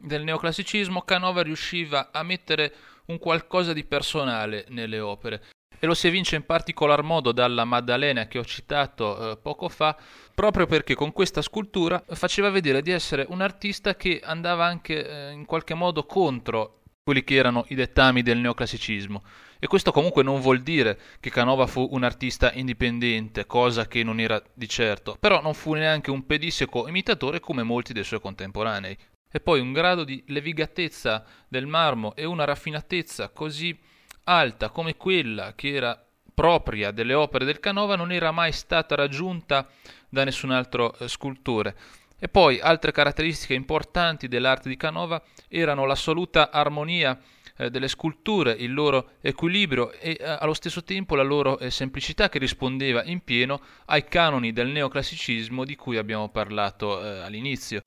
del 0.00 0.22
neoclassicismo, 0.22 1.02
Canova 1.02 1.42
riusciva 1.42 2.10
a 2.12 2.22
mettere 2.22 2.72
un 3.08 3.18
qualcosa 3.18 3.72
di 3.72 3.84
personale 3.84 4.64
nelle 4.68 5.00
opere. 5.00 5.42
E 5.80 5.86
lo 5.86 5.94
si 5.94 6.08
evince 6.08 6.34
in 6.36 6.44
particolar 6.44 7.02
modo 7.02 7.30
dalla 7.30 7.64
Maddalena 7.64 8.26
che 8.26 8.38
ho 8.38 8.44
citato 8.44 9.32
eh, 9.32 9.36
poco 9.36 9.68
fa, 9.68 9.96
proprio 10.34 10.66
perché 10.66 10.94
con 10.94 11.12
questa 11.12 11.40
scultura 11.40 12.02
faceva 12.08 12.50
vedere 12.50 12.82
di 12.82 12.90
essere 12.90 13.26
un 13.28 13.40
artista 13.40 13.94
che 13.94 14.20
andava 14.22 14.64
anche 14.64 15.06
eh, 15.06 15.30
in 15.30 15.44
qualche 15.44 15.74
modo 15.74 16.04
contro 16.04 16.80
quelli 17.08 17.24
che 17.24 17.36
erano 17.36 17.64
i 17.68 17.74
dettami 17.74 18.22
del 18.22 18.38
neoclassicismo. 18.38 19.22
E 19.60 19.66
questo 19.66 19.92
comunque 19.92 20.22
non 20.22 20.40
vuol 20.40 20.60
dire 20.60 20.98
che 21.20 21.30
Canova 21.30 21.66
fu 21.66 21.88
un 21.92 22.04
artista 22.04 22.52
indipendente, 22.52 23.46
cosa 23.46 23.86
che 23.86 24.04
non 24.04 24.20
era 24.20 24.42
di 24.52 24.68
certo, 24.68 25.16
però 25.18 25.40
non 25.40 25.54
fu 25.54 25.72
neanche 25.72 26.10
un 26.10 26.26
pedisseco 26.26 26.86
imitatore 26.86 27.40
come 27.40 27.62
molti 27.62 27.92
dei 27.92 28.04
suoi 28.04 28.20
contemporanei. 28.20 28.96
E 29.30 29.40
poi 29.40 29.60
un 29.60 29.72
grado 29.72 30.04
di 30.04 30.22
levigatezza 30.28 31.24
del 31.48 31.66
marmo 31.66 32.14
e 32.14 32.24
una 32.24 32.44
raffinatezza 32.44 33.28
così 33.28 33.78
alta 34.24 34.70
come 34.70 34.96
quella 34.96 35.54
che 35.54 35.74
era 35.74 36.02
propria 36.38 36.92
delle 36.92 37.14
opere 37.14 37.44
del 37.44 37.58
Canova 37.58 37.96
non 37.96 38.12
era 38.12 38.30
mai 38.30 38.52
stata 38.52 38.94
raggiunta 38.94 39.68
da 40.08 40.22
nessun 40.22 40.50
altro 40.50 40.96
eh, 40.96 41.08
scultore. 41.08 41.76
E 42.16 42.28
poi 42.28 42.60
altre 42.60 42.92
caratteristiche 42.92 43.54
importanti 43.54 44.28
dell'arte 44.28 44.68
di 44.68 44.76
Canova 44.76 45.22
erano 45.48 45.84
l'assoluta 45.84 46.50
armonia 46.50 47.18
eh, 47.56 47.70
delle 47.70 47.88
sculture, 47.88 48.52
il 48.52 48.72
loro 48.72 49.14
equilibrio 49.20 49.90
e 49.92 50.16
eh, 50.18 50.24
allo 50.24 50.54
stesso 50.54 50.84
tempo 50.84 51.16
la 51.16 51.22
loro 51.22 51.58
semplicità 51.70 52.28
che 52.28 52.38
rispondeva 52.38 53.02
in 53.04 53.20
pieno 53.24 53.60
ai 53.86 54.04
canoni 54.04 54.52
del 54.52 54.68
neoclassicismo 54.68 55.64
di 55.64 55.74
cui 55.74 55.96
abbiamo 55.96 56.28
parlato 56.28 57.00
all'inizio. 57.00 57.82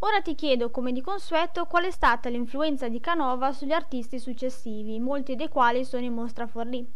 Ora 0.00 0.20
ti 0.20 0.36
chiedo, 0.36 0.70
come 0.70 0.92
di 0.92 1.00
consueto, 1.00 1.64
qual 1.66 1.84
è 1.84 1.90
stata 1.90 2.28
l'influenza 2.28 2.88
di 2.88 3.00
Canova 3.00 3.52
sugli 3.52 3.72
artisti 3.72 4.20
successivi, 4.20 5.00
molti 5.00 5.34
dei 5.34 5.48
quali 5.48 5.84
sono 5.84 6.04
in 6.04 6.12
mostra 6.12 6.46
Forlì. 6.46 6.86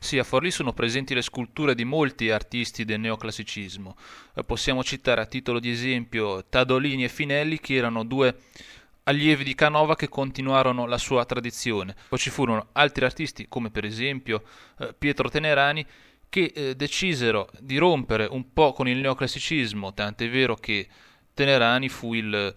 Sì, 0.00 0.18
a 0.18 0.24
Forlì 0.24 0.50
sono 0.50 0.72
presenti 0.72 1.14
le 1.14 1.22
sculture 1.22 1.76
di 1.76 1.84
molti 1.84 2.30
artisti 2.30 2.84
del 2.84 2.98
neoclassicismo. 2.98 3.96
Eh, 4.34 4.42
possiamo 4.42 4.82
citare 4.82 5.20
a 5.20 5.26
titolo 5.26 5.60
di 5.60 5.70
esempio 5.70 6.44
Tadolini 6.44 7.04
e 7.04 7.08
Finelli, 7.08 7.60
che 7.60 7.74
erano 7.74 8.04
due 8.04 8.40
allievi 9.04 9.44
di 9.44 9.54
Canova 9.54 9.94
che 9.94 10.08
continuarono 10.08 10.86
la 10.86 10.98
sua 10.98 11.24
tradizione. 11.24 11.94
Poi 12.08 12.18
ci 12.18 12.30
furono 12.30 12.70
altri 12.72 13.04
artisti, 13.04 13.46
come 13.48 13.70
per 13.70 13.84
esempio 13.84 14.42
eh, 14.78 14.92
Pietro 14.92 15.28
Tenerani, 15.28 15.86
che 16.28 16.52
eh, 16.52 16.74
decisero 16.74 17.48
di 17.60 17.76
rompere 17.76 18.26
un 18.28 18.52
po' 18.52 18.72
con 18.72 18.88
il 18.88 18.98
neoclassicismo, 18.98 19.94
tant'è 19.94 20.28
vero 20.28 20.56
che 20.56 20.88
Tenerani 21.34 21.88
fu 21.88 22.14
il 22.14 22.54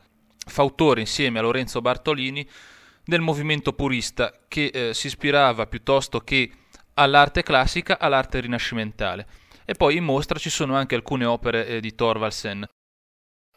fautore 0.48 1.00
insieme 1.02 1.40
a 1.40 1.42
Lorenzo 1.42 1.82
Bartolini 1.82 2.48
del 3.04 3.22
movimento 3.22 3.74
purista 3.74 4.34
che 4.48 4.66
eh, 4.66 4.94
si 4.94 5.08
ispirava 5.08 5.68
piuttosto 5.68 6.20
che 6.22 6.52
all'arte 6.96 7.44
classica, 7.44 8.00
all'arte 8.00 8.40
rinascimentale. 8.40 9.28
E 9.66 9.74
poi 9.74 9.98
in 9.98 10.04
mostra 10.04 10.40
ci 10.40 10.50
sono 10.50 10.76
anche 10.76 10.96
alcune 10.96 11.26
opere 11.26 11.68
eh, 11.68 11.80
di 11.80 11.96
Thorvaldsen. 11.96 12.68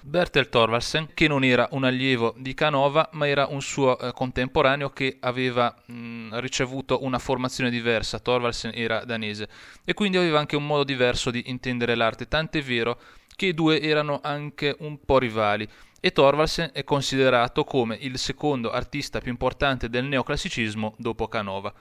Bertel 0.01 0.49
Thorvaldsen, 0.49 1.09
che 1.13 1.27
non 1.27 1.43
era 1.43 1.69
un 1.73 1.85
allievo 1.85 2.35
di 2.39 2.55
Canova, 2.55 3.09
ma 3.13 3.27
era 3.27 3.47
un 3.47 3.61
suo 3.61 3.99
eh, 3.99 4.13
contemporaneo 4.13 4.91
che 4.91 5.17
aveva 5.21 5.75
mh, 5.87 6.39
ricevuto 6.39 7.03
una 7.03 7.19
formazione 7.19 7.69
diversa. 7.69 8.21
Thorvaldsen 8.21 8.73
era 8.75 9.05
danese 9.05 9.49
e 9.85 9.95
quindi 9.95 10.17
aveva 10.17 10.39
anche 10.39 10.57
un 10.57 10.67
modo 10.67 10.85
diverso 10.85 11.31
di 11.31 11.45
intendere 11.47 11.95
l'arte, 11.95 12.29
tant'è 12.29 12.63
vero 12.63 13.01
che 13.39 13.47
i 13.47 13.55
due 13.55 13.81
erano 13.81 14.19
anche 14.21 14.75
un 14.81 14.99
po' 14.99 15.19
rivali 15.19 15.65
e 16.01 16.11
Thorvaldsen 16.11 16.71
è 16.73 16.83
considerato 16.83 17.63
come 17.63 17.97
il 18.01 18.19
secondo 18.19 18.73
artista 18.73 19.21
più 19.21 19.31
importante 19.31 19.89
del 19.89 20.07
neoclassicismo 20.07 20.97
dopo 20.99 21.29
Canova. 21.29 21.73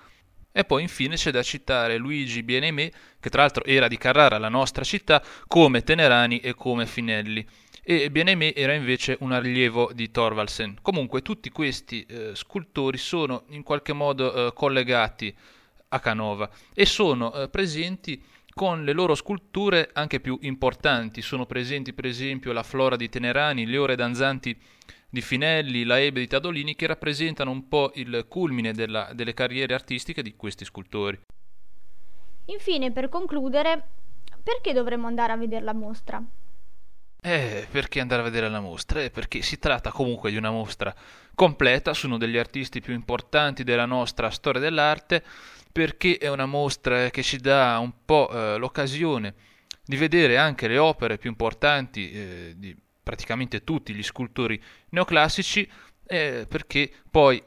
E 0.52 0.64
poi 0.66 0.84
infine 0.84 1.16
c'è 1.16 1.32
da 1.32 1.42
citare 1.42 1.98
Luigi 1.98 2.44
Bienemé, 2.44 2.92
che 3.20 3.32
tra 3.32 3.42
l'altro 3.42 3.64
era 3.64 3.88
di 3.88 3.98
Carrara, 3.98 4.38
la 4.38 4.50
nostra 4.50 4.84
città, 4.84 5.24
come 5.48 5.82
Tenerani 5.82 6.42
e 6.42 6.54
come 6.54 6.86
Finelli. 6.86 7.44
E 7.82 8.12
Bienemé 8.12 8.54
era 8.54 8.74
invece 8.74 9.18
un 9.22 9.32
allievo 9.32 9.90
di 9.96 10.12
Thorvaldsen. 10.12 10.78
Comunque 10.84 11.24
tutti 11.24 11.50
questi 11.50 12.06
eh, 12.08 12.36
scultori 12.36 13.00
sono 13.00 13.46
in 13.50 13.64
qualche 13.64 13.94
modo 13.94 14.32
eh, 14.32 14.54
collegati 14.54 15.36
a 15.90 16.00
Canova 16.00 16.48
e 16.76 16.86
sono 16.86 17.34
eh, 17.34 17.50
presenti 17.50 18.22
con 18.58 18.84
le 18.84 18.92
loro 18.92 19.14
sculture 19.14 19.92
anche 19.94 20.20
più 20.20 20.36
importanti. 20.42 21.22
Sono 21.22 21.46
presenti 21.46 21.94
per 21.94 22.08
esempio 22.08 22.52
la 22.54 22.64
Flora 22.64 22.96
di 22.96 23.08
Tenerani, 23.08 23.68
le 23.68 23.78
ore 23.78 23.96
danzanti 23.96 24.60
di 25.08 25.22
Finelli, 25.22 25.84
la 25.84 26.00
Ebe 26.00 26.22
di 26.22 26.28
Tadolini 26.28 26.74
che 26.74 26.88
rappresentano 26.88 27.52
un 27.52 27.68
po' 27.68 27.92
il 27.94 28.26
culmine 28.28 28.74
della, 28.74 29.12
delle 29.14 29.36
carriere 29.36 29.76
artistiche 29.76 30.24
di 30.24 30.36
questi 30.36 30.66
scultori. 30.66 31.20
Infine, 32.46 32.92
per 32.92 33.10
concludere, 33.10 33.90
perché 34.42 34.74
dovremmo 34.74 35.06
andare 35.06 35.34
a 35.34 35.38
vedere 35.38 35.64
la 35.64 35.74
mostra? 35.74 36.20
Eh, 37.22 37.68
perché 37.70 38.00
andare 38.00 38.22
a 38.22 38.26
vedere 38.26 38.50
la 38.50 38.60
mostra? 38.60 39.04
Eh, 39.04 39.12
perché 39.12 39.44
si 39.44 39.60
tratta 39.60 39.92
comunque 39.92 40.32
di 40.32 40.38
una 40.38 40.50
mostra 40.50 40.96
completa 41.36 41.94
su 41.94 42.08
uno 42.08 42.18
degli 42.18 42.38
artisti 42.38 42.82
più 42.82 42.96
importanti 42.96 43.64
della 43.64 43.86
nostra 43.86 44.32
storia 44.32 44.60
dell'arte, 44.60 45.24
perché 45.78 46.18
è 46.18 46.28
una 46.28 46.48
mostra 46.48 47.12
che 47.12 47.22
ci 47.22 47.38
dà 47.38 47.78
un 47.78 48.04
po' 48.04 48.32
eh, 48.32 48.58
l'occasione 48.58 49.36
di 49.86 49.96
vedere 49.96 50.36
anche 50.36 50.68
le 50.68 50.80
opere 50.80 51.20
più 51.20 51.30
importanti 51.30 52.12
eh, 52.12 52.54
di 52.58 52.76
praticamente 53.04 53.64
tutti 53.64 53.94
gli 53.94 54.02
scultori 54.02 54.60
neoclassici, 54.90 55.70
eh, 56.08 56.48
perché 56.50 56.92
poi 57.12 57.40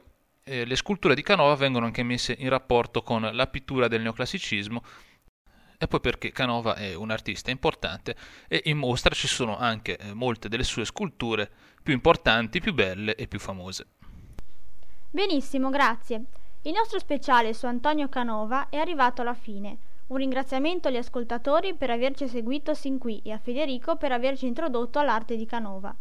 eh, 0.44 0.64
le 0.64 0.76
sculture 0.76 1.16
di 1.16 1.22
Canova 1.22 1.56
vengono 1.56 1.86
anche 1.86 2.04
messe 2.04 2.36
in 2.38 2.50
rapporto 2.50 3.02
con 3.02 3.28
la 3.32 3.46
pittura 3.48 3.88
del 3.88 4.02
neoclassicismo 4.02 4.80
e 5.76 5.88
poi 5.88 5.98
perché 5.98 6.30
Canova 6.30 6.76
è 6.76 6.94
un 6.94 7.10
artista 7.10 7.50
importante 7.50 8.14
e 8.46 8.62
in 8.66 8.78
mostra 8.78 9.12
ci 9.12 9.26
sono 9.26 9.58
anche 9.58 9.98
eh, 9.98 10.14
molte 10.14 10.48
delle 10.48 10.62
sue 10.62 10.84
sculture 10.84 11.50
più 11.82 11.94
importanti, 11.94 12.60
più 12.60 12.74
belle 12.74 13.16
e 13.16 13.26
più 13.26 13.40
famose. 13.40 13.88
Benissimo, 15.10 15.68
grazie. 15.70 16.26
Il 16.64 16.74
nostro 16.74 16.98
speciale 16.98 17.54
su 17.54 17.64
Antonio 17.64 18.10
Canova 18.10 18.68
è 18.68 18.76
arrivato 18.76 19.22
alla 19.22 19.32
fine. 19.32 19.78
Un 20.08 20.18
ringraziamento 20.18 20.88
agli 20.88 20.98
ascoltatori 20.98 21.72
per 21.72 21.88
averci 21.88 22.28
seguito 22.28 22.74
sin 22.74 22.98
qui 22.98 23.22
e 23.24 23.32
a 23.32 23.38
Federico 23.38 23.96
per 23.96 24.12
averci 24.12 24.46
introdotto 24.46 24.98
all'arte 24.98 25.36
di 25.36 25.46
Canova. 25.46 25.94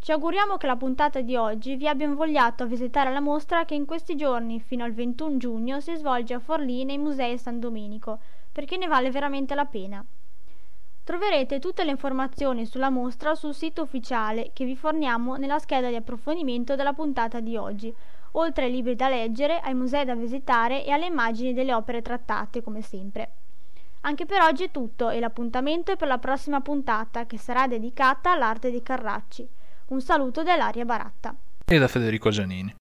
Ci 0.00 0.10
auguriamo 0.10 0.56
che 0.56 0.66
la 0.66 0.76
puntata 0.76 1.20
di 1.20 1.36
oggi 1.36 1.76
vi 1.76 1.86
abbia 1.86 2.06
invogliato 2.06 2.62
a 2.62 2.66
visitare 2.66 3.12
la 3.12 3.20
mostra 3.20 3.66
che 3.66 3.74
in 3.74 3.84
questi 3.84 4.16
giorni, 4.16 4.58
fino 4.58 4.84
al 4.84 4.94
21 4.94 5.36
giugno, 5.36 5.80
si 5.80 5.94
svolge 5.96 6.32
a 6.32 6.38
Forlì 6.38 6.84
nei 6.84 6.96
musei 6.96 7.36
San 7.36 7.60
Domenico, 7.60 8.20
perché 8.52 8.78
ne 8.78 8.86
vale 8.86 9.10
veramente 9.10 9.54
la 9.54 9.66
pena. 9.66 10.02
Troverete 11.04 11.58
tutte 11.58 11.84
le 11.84 11.90
informazioni 11.90 12.64
sulla 12.64 12.88
mostra 12.88 13.34
sul 13.34 13.52
sito 13.52 13.82
ufficiale 13.82 14.52
che 14.54 14.64
vi 14.64 14.76
forniamo 14.76 15.36
nella 15.36 15.58
scheda 15.58 15.90
di 15.90 15.96
approfondimento 15.96 16.74
della 16.74 16.94
puntata 16.94 17.40
di 17.40 17.58
oggi, 17.58 17.94
oltre 18.36 18.66
ai 18.66 18.70
libri 18.70 18.94
da 18.94 19.08
leggere, 19.08 19.58
ai 19.60 19.74
musei 19.74 20.04
da 20.04 20.14
visitare 20.14 20.84
e 20.84 20.92
alle 20.92 21.06
immagini 21.06 21.52
delle 21.52 21.74
opere 21.74 22.02
trattate, 22.02 22.62
come 22.62 22.80
sempre. 22.80 23.32
Anche 24.02 24.26
per 24.26 24.42
oggi 24.42 24.64
è 24.64 24.70
tutto 24.70 25.10
e 25.10 25.18
l'appuntamento 25.18 25.92
è 25.92 25.96
per 25.96 26.08
la 26.08 26.18
prossima 26.18 26.60
puntata 26.60 27.26
che 27.26 27.38
sarà 27.38 27.66
dedicata 27.66 28.32
all'arte 28.32 28.70
dei 28.70 28.82
Carracci. 28.82 29.48
Un 29.86 30.00
saluto 30.00 30.42
dall'Aria 30.42 30.84
Baratta. 30.84 31.34
E 31.64 31.78
da 31.78 31.88
Federico 31.88 32.30
Giannini. 32.30 32.72